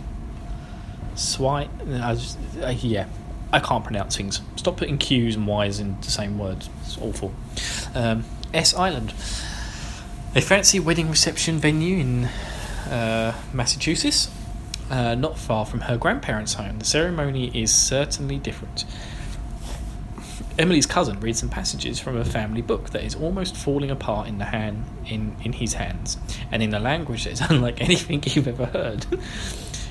Swy. 1.16 1.68
I 2.02 2.14
just, 2.14 2.38
uh, 2.62 2.68
yeah, 2.68 3.08
I 3.52 3.60
can't 3.60 3.84
pronounce 3.84 4.18
things. 4.18 4.42
Stop 4.56 4.78
putting 4.78 4.98
Q's 4.98 5.36
and 5.36 5.48
Y's 5.48 5.80
in 5.80 6.00
the 6.02 6.12
same 6.12 6.38
words. 6.38 6.70
It's 6.84 6.98
awful. 6.98 7.34
Um, 7.94 8.26
S 8.56 8.74
Island. 8.74 9.14
A 10.34 10.42
fancy 10.42 10.80
wedding 10.80 11.10
reception 11.10 11.60
venue 11.60 11.98
in 11.98 12.26
uh, 12.90 13.34
Massachusetts, 13.54 14.30
uh, 14.90 15.16
not 15.16 15.38
far 15.38 15.66
from 15.66 15.82
her 15.82 15.98
grandparents' 15.98 16.54
home. 16.54 16.80
The 16.80 16.86
ceremony 16.86 17.52
is 17.54 17.74
certainly 17.74 18.38
different. 18.38 18.86
Emily's 20.58 20.86
cousin 20.86 21.20
reads 21.20 21.40
some 21.40 21.50
passages 21.50 22.00
from 22.00 22.16
a 22.16 22.24
family 22.24 22.62
book 22.62 22.92
that 22.92 23.04
is 23.04 23.14
almost 23.16 23.58
falling 23.58 23.92
apart 23.92 24.28
in 24.28 24.38
the 24.38 24.46
hand 24.46 24.86
in, 25.06 25.36
in 25.44 25.52
his 25.52 25.74
hands, 25.74 26.18
and 26.52 26.64
in 26.64 26.74
a 26.74 26.80
language 26.80 27.26
that 27.26 27.34
is 27.34 27.42
unlike 27.50 27.82
anything 27.82 28.24
you've 28.26 28.48
ever 28.48 28.66
heard. 28.68 29.06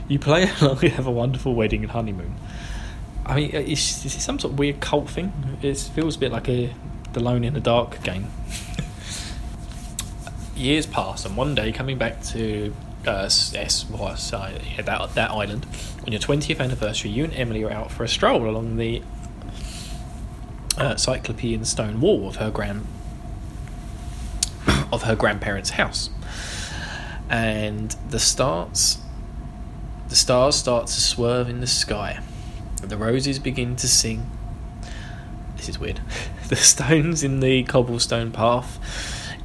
you 0.09 0.19
play 0.19 0.51
along 0.61 0.79
and 0.83 0.93
have 0.93 1.07
a 1.07 1.11
wonderful 1.11 1.55
wedding 1.55 1.83
and 1.83 1.91
honeymoon. 1.91 2.35
I 3.27 3.37
mean, 3.37 3.51
it's, 3.53 4.05
it's 4.05 4.23
some 4.23 4.39
sort 4.39 4.53
of 4.53 4.59
weird 4.59 4.81
cult 4.81 5.09
thing. 5.09 5.33
It 5.63 5.79
feels 5.79 6.17
a 6.17 6.19
bit 6.19 6.33
like 6.33 6.49
a 6.49 6.75
the 7.15 7.21
Lone 7.21 7.45
in 7.45 7.55
the 7.55 7.61
Dark 7.61 8.03
game. 8.03 8.29
Years 10.55 10.87
pass, 10.87 11.25
and 11.25 11.37
one 11.37 11.55
day, 11.55 11.73
coming 11.73 11.99
back 11.99 12.23
to 12.25 12.75
uh, 13.07 13.25
S, 13.25 13.51
that 13.53 15.15
that 15.15 15.31
island 15.31 15.67
on 16.07 16.13
your 16.13 16.21
twentieth 16.21 16.61
anniversary, 16.61 17.11
you 17.11 17.25
and 17.25 17.35
Emily 17.35 17.65
are 17.65 17.71
out 17.71 17.91
for 17.91 18.05
a 18.05 18.09
stroll 18.09 18.49
along 18.49 18.77
the 18.77 19.03
uh, 20.77 20.97
Cyclopean 20.97 21.65
stone 21.65 22.01
wall 22.01 22.29
of 22.29 22.37
her 22.37 22.51
grand 22.51 22.87
of 24.93 25.03
her 25.03 25.17
grandparents' 25.17 25.71
house, 25.71 26.11
and 27.29 27.97
the 28.11 28.21
stars 28.21 28.99
the 30.09 30.17
stars 30.17 30.55
start 30.55 30.87
to 30.87 31.01
swerve 31.01 31.49
in 31.49 31.61
the 31.61 31.67
sky. 31.67 32.21
The 32.81 32.97
roses 32.97 33.39
begin 33.39 33.77
to 33.77 33.89
sing. 33.89 34.31
This 35.57 35.69
is 35.69 35.79
weird. 35.79 36.01
The 36.49 36.57
stones 36.57 37.25
in 37.25 37.41
the 37.41 37.63
cobblestone 37.63 38.31
path 38.31 38.79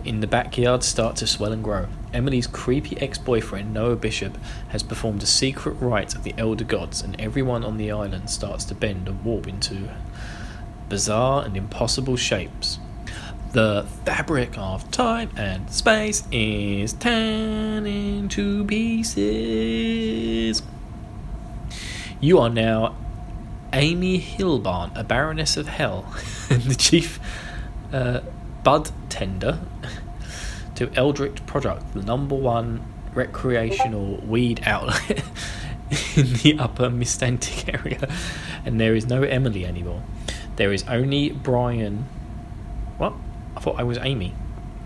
in 0.03 0.19
the 0.19 0.27
backyard 0.27 0.83
start 0.83 1.15
to 1.17 1.27
swell 1.27 1.53
and 1.53 1.63
grow. 1.63 1.88
Emily's 2.13 2.45
creepy 2.45 2.99
ex 2.99 3.17
boyfriend, 3.17 3.73
Noah 3.73 3.95
Bishop, 3.95 4.38
has 4.69 4.83
performed 4.83 5.23
a 5.23 5.25
secret 5.25 5.77
rite 5.79 6.13
of 6.13 6.23
the 6.23 6.35
elder 6.38 6.65
gods, 6.65 7.01
and 7.01 7.17
everyone 7.17 7.63
on 7.63 7.77
the 7.77 7.89
island 7.89 8.29
starts 8.29 8.65
to 8.65 8.75
bend 8.75 9.07
and 9.07 9.23
warp 9.23 9.47
into 9.47 9.89
bizarre 10.89 11.45
and 11.45 11.55
impossible 11.55 12.17
shapes. 12.17 12.79
The 13.53 13.88
fabric 14.03 14.57
of 14.57 14.91
time 14.91 15.29
and 15.38 15.71
space 15.71 16.23
is 16.33 16.91
torn 16.91 17.85
into 17.85 18.65
pieces. 18.65 20.63
You 22.19 22.39
are 22.39 22.49
now 22.49 22.97
Amy 23.73 24.19
Hilburn, 24.19 24.91
a 24.95 25.03
Baroness 25.03 25.58
of 25.58 25.67
Hell, 25.67 26.13
and 26.49 26.62
the 26.63 26.75
chief 26.75 27.19
uh, 27.93 28.21
bud 28.63 28.91
tender 29.10 29.60
to 30.75 30.91
Eldritch 30.95 31.45
Product, 31.45 31.93
the 31.93 32.01
number 32.01 32.36
one 32.36 32.86
recreational 33.13 34.17
weed 34.17 34.62
outlet 34.65 35.10
in 36.15 36.34
the 36.34 36.55
upper 36.60 36.89
Miskatonic 36.89 37.73
area. 37.73 38.10
And 38.65 38.79
there 38.79 38.95
is 38.95 39.08
no 39.08 39.23
Emily 39.23 39.65
anymore. 39.65 40.03
There 40.55 40.71
is 40.71 40.84
only 40.88 41.29
Brian. 41.29 42.05
What? 42.97 43.13
I 43.55 43.60
thought 43.62 43.79
I 43.79 43.84
was 43.84 43.97
Amy. 43.99 44.36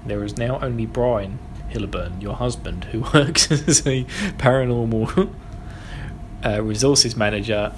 There 0.05 0.23
is 0.23 0.37
now 0.37 0.59
only 0.61 0.85
Brian 0.85 1.39
Hilburn, 1.69 2.21
your 2.21 2.35
husband, 2.35 2.85
who 2.85 3.01
works 3.13 3.51
as 3.51 3.85
a 3.87 4.03
paranormal 4.37 5.33
uh, 6.45 6.61
resources 6.61 7.15
manager 7.15 7.73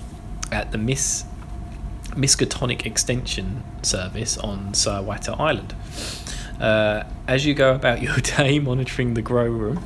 at 0.56 0.72
the 0.72 0.78
Miss 0.78 1.26
Miskatonic 2.12 2.86
Extension 2.86 3.62
Service 3.82 4.38
on 4.38 4.72
Sawata 4.72 5.38
Island. 5.38 5.76
Uh, 6.62 7.04
as 7.28 7.46
you 7.46 7.54
go 7.54 7.76
about 7.76 8.02
your 8.08 8.18
day 8.18 8.60
monitoring 8.60 9.16
the 9.16 9.22
grow 9.22 9.48
room 9.48 9.86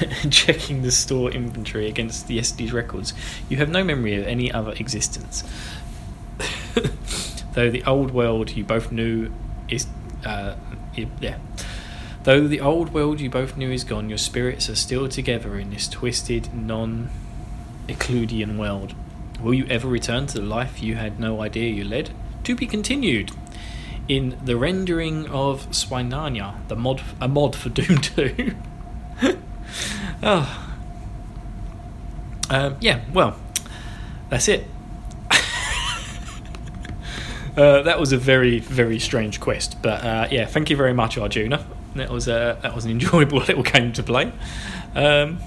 and 0.00 0.32
checking 0.42 0.82
the 0.82 0.90
store 0.90 1.30
inventory 1.30 1.88
against 1.88 2.28
the 2.28 2.38
Estes 2.38 2.72
records, 2.72 3.14
you 3.48 3.56
have 3.56 3.70
no 3.70 3.82
memory 3.82 4.14
of 4.16 4.26
any 4.26 4.52
other 4.52 4.72
existence. 4.72 5.42
Though 7.54 7.70
the 7.70 7.82
old 7.84 8.10
world 8.10 8.50
you 8.50 8.64
both 8.64 8.92
knew 8.92 9.32
is. 9.68 9.86
Uh, 10.24 10.56
yeah. 11.20 11.38
Though 12.24 12.48
the 12.48 12.60
old 12.60 12.92
world 12.92 13.20
you 13.20 13.30
both 13.30 13.56
knew 13.56 13.70
is 13.70 13.84
gone, 13.84 14.08
your 14.08 14.18
spirits 14.18 14.68
are 14.68 14.76
still 14.76 15.08
together 15.08 15.58
in 15.58 15.70
this 15.70 15.88
twisted, 15.88 16.54
non 16.54 17.10
Euclidean 17.88 18.58
world. 18.58 18.94
Will 19.40 19.54
you 19.54 19.66
ever 19.68 19.88
return 19.88 20.26
to 20.28 20.40
the 20.40 20.46
life 20.46 20.82
you 20.82 20.94
had 20.96 21.20
no 21.20 21.40
idea 21.42 21.70
you 21.70 21.84
led? 21.84 22.10
To 22.44 22.54
be 22.54 22.66
continued. 22.66 23.30
In 24.08 24.38
the 24.44 24.56
rendering 24.56 25.26
of 25.28 25.70
Swinania, 25.70 26.66
the 26.68 26.76
mod, 26.76 27.02
a 27.20 27.28
mod 27.28 27.56
for 27.56 27.68
Doom 27.70 27.98
2. 28.02 28.54
oh. 30.22 30.60
Um, 32.50 32.76
yeah, 32.80 33.00
well, 33.12 33.36
that's 34.28 34.48
it. 34.48 34.66
Uh, 37.56 37.82
that 37.82 38.00
was 38.00 38.10
a 38.10 38.18
very 38.18 38.58
very 38.58 38.98
strange 38.98 39.38
quest, 39.38 39.80
but 39.80 40.02
uh, 40.02 40.26
yeah, 40.28 40.44
thank 40.44 40.70
you 40.70 40.76
very 40.76 40.92
much, 40.92 41.16
Arjuna. 41.16 41.64
That 41.94 42.10
was 42.10 42.26
a 42.26 42.58
that 42.62 42.74
was 42.74 42.84
an 42.84 42.90
enjoyable 42.98 43.38
little 43.38 43.62
game 43.62 43.92
to 43.92 44.02
play. 44.02 44.32
Um, 44.96 45.38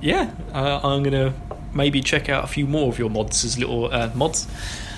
yeah, 0.00 0.30
uh, 0.54 0.80
I'm 0.82 1.02
gonna 1.02 1.34
maybe 1.74 2.00
check 2.00 2.28
out 2.28 2.44
a 2.44 2.46
few 2.46 2.66
more 2.66 2.88
of 2.88 2.98
your 2.98 3.10
mods 3.10 3.44
as 3.44 3.58
little 3.58 3.92
uh, 3.92 4.10
mods, 4.14 4.46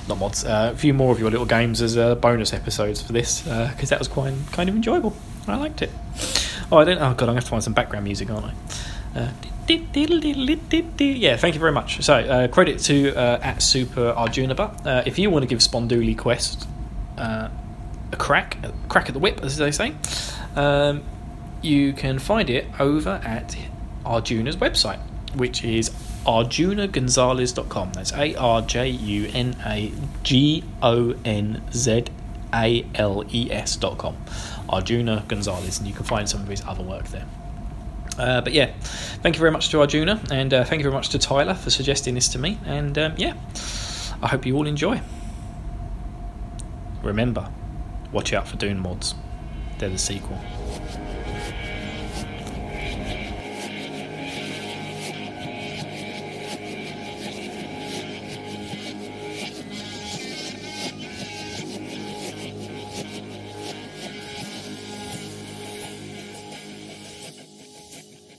not 0.09 0.19
mods, 0.19 0.45
uh, 0.45 0.71
a 0.75 0.77
few 0.77 0.95
more 0.95 1.13
of 1.13 1.21
your 1.21 1.31
little 1.31 1.47
games 1.47 1.81
as 1.81 1.97
bonus 2.17 2.53
episodes 2.53 3.01
for 3.01 3.13
this 3.13 3.43
because 3.43 3.89
that 3.91 3.99
was 3.99 4.09
quite 4.09 4.35
kind 4.53 4.69
of 4.69 4.75
enjoyable. 4.75 5.17
I 5.47 5.57
liked 5.57 5.83
it. 5.83 5.91
Oh, 6.73 6.79
I 6.79 6.85
don't. 6.85 6.99
Oh 6.99 7.01
god, 7.01 7.11
I'm 7.11 7.17
gonna 7.17 7.35
have 7.35 7.45
to 7.45 7.51
find 7.51 7.63
some 7.63 7.75
background 7.75 8.05
music, 8.05 8.31
aren't 8.31 8.47
I? 8.47 8.55
Yeah, 11.01 11.37
thank 11.37 11.55
you 11.55 11.61
very 11.61 11.73
much. 11.73 12.03
So, 12.03 12.15
uh, 12.15 12.49
credit 12.49 12.81
to 12.81 13.15
uh, 13.15 13.39
at 13.43 13.63
Super 13.63 14.13
Arjunaba. 14.13 14.87
Uh, 14.87 15.03
if 15.07 15.19
you 15.19 15.31
want 15.31 15.43
to 15.43 15.47
give 15.47 15.61
Sponduli 15.61 16.17
Quest 16.17 16.67
uh, 17.17 17.49
a 18.13 18.17
crack, 18.17 18.59
a 18.63 18.73
crack 18.89 19.09
at 19.09 19.15
the 19.15 19.19
whip, 19.19 19.41
as 19.43 19.57
they 19.57 19.71
say, 19.71 19.95
um, 20.57 21.03
you 21.63 21.93
can 21.93 22.19
find 22.19 22.51
it 22.51 22.67
over 22.79 23.21
at 23.25 23.57
Arjuna's 24.05 24.57
website, 24.57 25.01
which 25.35 25.65
is 25.65 25.89
arjunagonzales.com. 26.25 27.93
That's 27.93 28.13
A 28.13 28.35
R 28.35 28.63
J 28.63 28.89
U 28.89 29.31
N 29.33 29.57
A 29.65 29.93
G 30.23 30.65
O 30.83 31.15
N 31.25 31.63
Z 31.73 32.05
A 32.53 32.87
L 32.95 33.25
E 33.33 33.51
S.com. 33.51 34.17
Arjuna 34.69 35.25
Gonzales, 35.29 35.79
and 35.79 35.87
you 35.87 35.95
can 35.95 36.05
find 36.05 36.29
some 36.29 36.41
of 36.43 36.49
his 36.49 36.63
other 36.65 36.83
work 36.83 37.09
there. 37.09 37.27
Uh, 38.19 38.41
but 38.41 38.53
yeah, 38.53 38.73
thank 39.23 39.35
you 39.35 39.41
very 39.41 39.51
much 39.51 39.69
to 39.71 39.81
Arjuna, 39.81 40.21
and 40.31 40.55
uh, 40.55 40.65
thank 40.65 40.81
you 40.81 40.85
very 40.85 40.95
much 40.95 41.09
to 41.11 41.19
Tyler 41.19 41.55
for 41.55 41.71
suggesting 41.71 42.15
this 42.15 42.29
to 42.29 42.39
me. 42.39 42.59
And 42.65 42.97
um, 42.97 43.15
yeah, 43.17 43.35
I 44.23 44.29
hope 44.29 44.47
you 44.47 44.57
all 44.57 44.67
enjoy. 44.67 45.01
Remember, 47.03 47.51
watch 48.13 48.33
out 48.33 48.49
for 48.49 48.57
Dune 48.57 48.81
mods, 48.81 49.15
they're 49.79 49.91
the 49.91 49.99
sequel. 49.99 50.39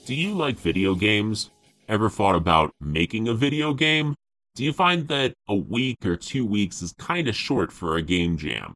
Do 0.06 0.14
you 0.14 0.36
like 0.36 0.60
video 0.60 0.94
games? 0.94 1.50
Ever 1.90 2.12
thought 2.12 2.36
about 2.36 2.76
making 2.80 3.28
a 3.28 3.34
video 3.34 3.74
game? 3.74 4.14
Do 4.54 4.64
you 4.64 4.72
find 4.72 5.08
that 5.08 5.34
a 5.50 5.56
week 5.56 6.06
or 6.06 6.16
two 6.16 6.46
weeks 6.46 6.84
is 6.84 6.94
kind 7.00 7.28
of 7.28 7.36
short 7.36 7.72
for 7.72 7.98
a 7.98 8.04
game 8.04 8.38
jam? 8.38 8.76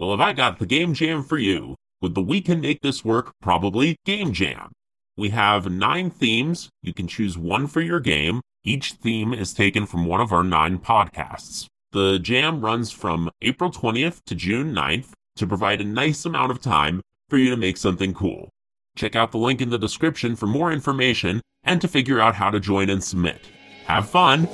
Well, 0.00 0.10
have 0.10 0.20
I 0.20 0.32
got 0.32 0.58
the 0.58 0.66
game 0.66 0.92
jam 0.92 1.22
for 1.22 1.38
you? 1.38 1.76
With 2.02 2.14
the 2.14 2.22
We 2.22 2.40
Can 2.40 2.60
Make 2.60 2.80
This 2.80 3.04
Work 3.04 3.34
Probably 3.40 3.94
Game 4.04 4.32
Jam. 4.32 4.72
We 5.16 5.28
have 5.28 5.70
nine 5.70 6.10
themes. 6.10 6.70
You 6.82 6.92
can 6.92 7.06
choose 7.06 7.38
one 7.38 7.68
for 7.68 7.80
your 7.80 8.00
game. 8.00 8.40
Each 8.64 8.94
theme 8.94 9.32
is 9.32 9.54
taken 9.54 9.86
from 9.86 10.06
one 10.06 10.20
of 10.20 10.32
our 10.32 10.42
nine 10.42 10.78
podcasts. 10.78 11.66
The 11.92 12.18
jam 12.18 12.62
runs 12.62 12.90
from 12.90 13.30
April 13.42 13.70
20th 13.70 14.24
to 14.24 14.34
June 14.34 14.74
9th 14.74 15.12
to 15.36 15.46
provide 15.46 15.80
a 15.80 15.84
nice 15.84 16.24
amount 16.24 16.50
of 16.50 16.60
time 16.60 17.00
for 17.28 17.38
you 17.38 17.50
to 17.50 17.56
make 17.56 17.76
something 17.76 18.12
cool. 18.12 18.50
Check 18.96 19.16
out 19.16 19.32
the 19.32 19.38
link 19.38 19.60
in 19.60 19.70
the 19.70 19.78
description 19.78 20.36
for 20.36 20.46
more 20.46 20.72
information 20.72 21.40
and 21.64 21.80
to 21.80 21.88
figure 21.88 22.20
out 22.20 22.36
how 22.36 22.50
to 22.50 22.60
join 22.60 22.88
and 22.88 23.02
submit. 23.02 23.40
Have 23.86 24.08
fun! 24.08 24.48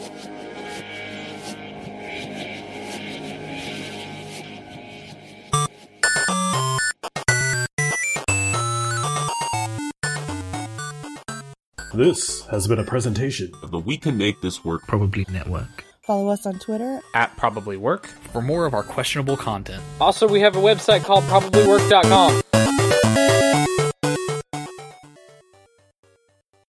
This 11.93 12.47
has 12.47 12.67
been 12.67 12.79
a 12.79 12.85
presentation 12.85 13.53
of 13.63 13.73
the 13.73 13.79
We 13.79 13.99
Can 13.99 14.17
Make 14.17 14.41
This 14.41 14.65
Work 14.65 14.87
Probably 14.87 15.27
Network. 15.31 15.85
Follow 16.03 16.29
us 16.29 16.47
on 16.47 16.59
Twitter 16.61 17.01
at 17.15 17.37
Probably 17.37 17.77
Work 17.77 18.07
for 18.33 18.41
more 18.41 18.65
of 18.65 18.73
our 18.73 18.85
questionable 18.85 19.37
content. 19.37 19.83
Also, 20.01 20.27
we 20.27 20.41
have 20.41 20.57
a 20.57 20.61
website 20.61 21.05
called 21.05 21.25
ProbablyWork.com. 21.25 22.90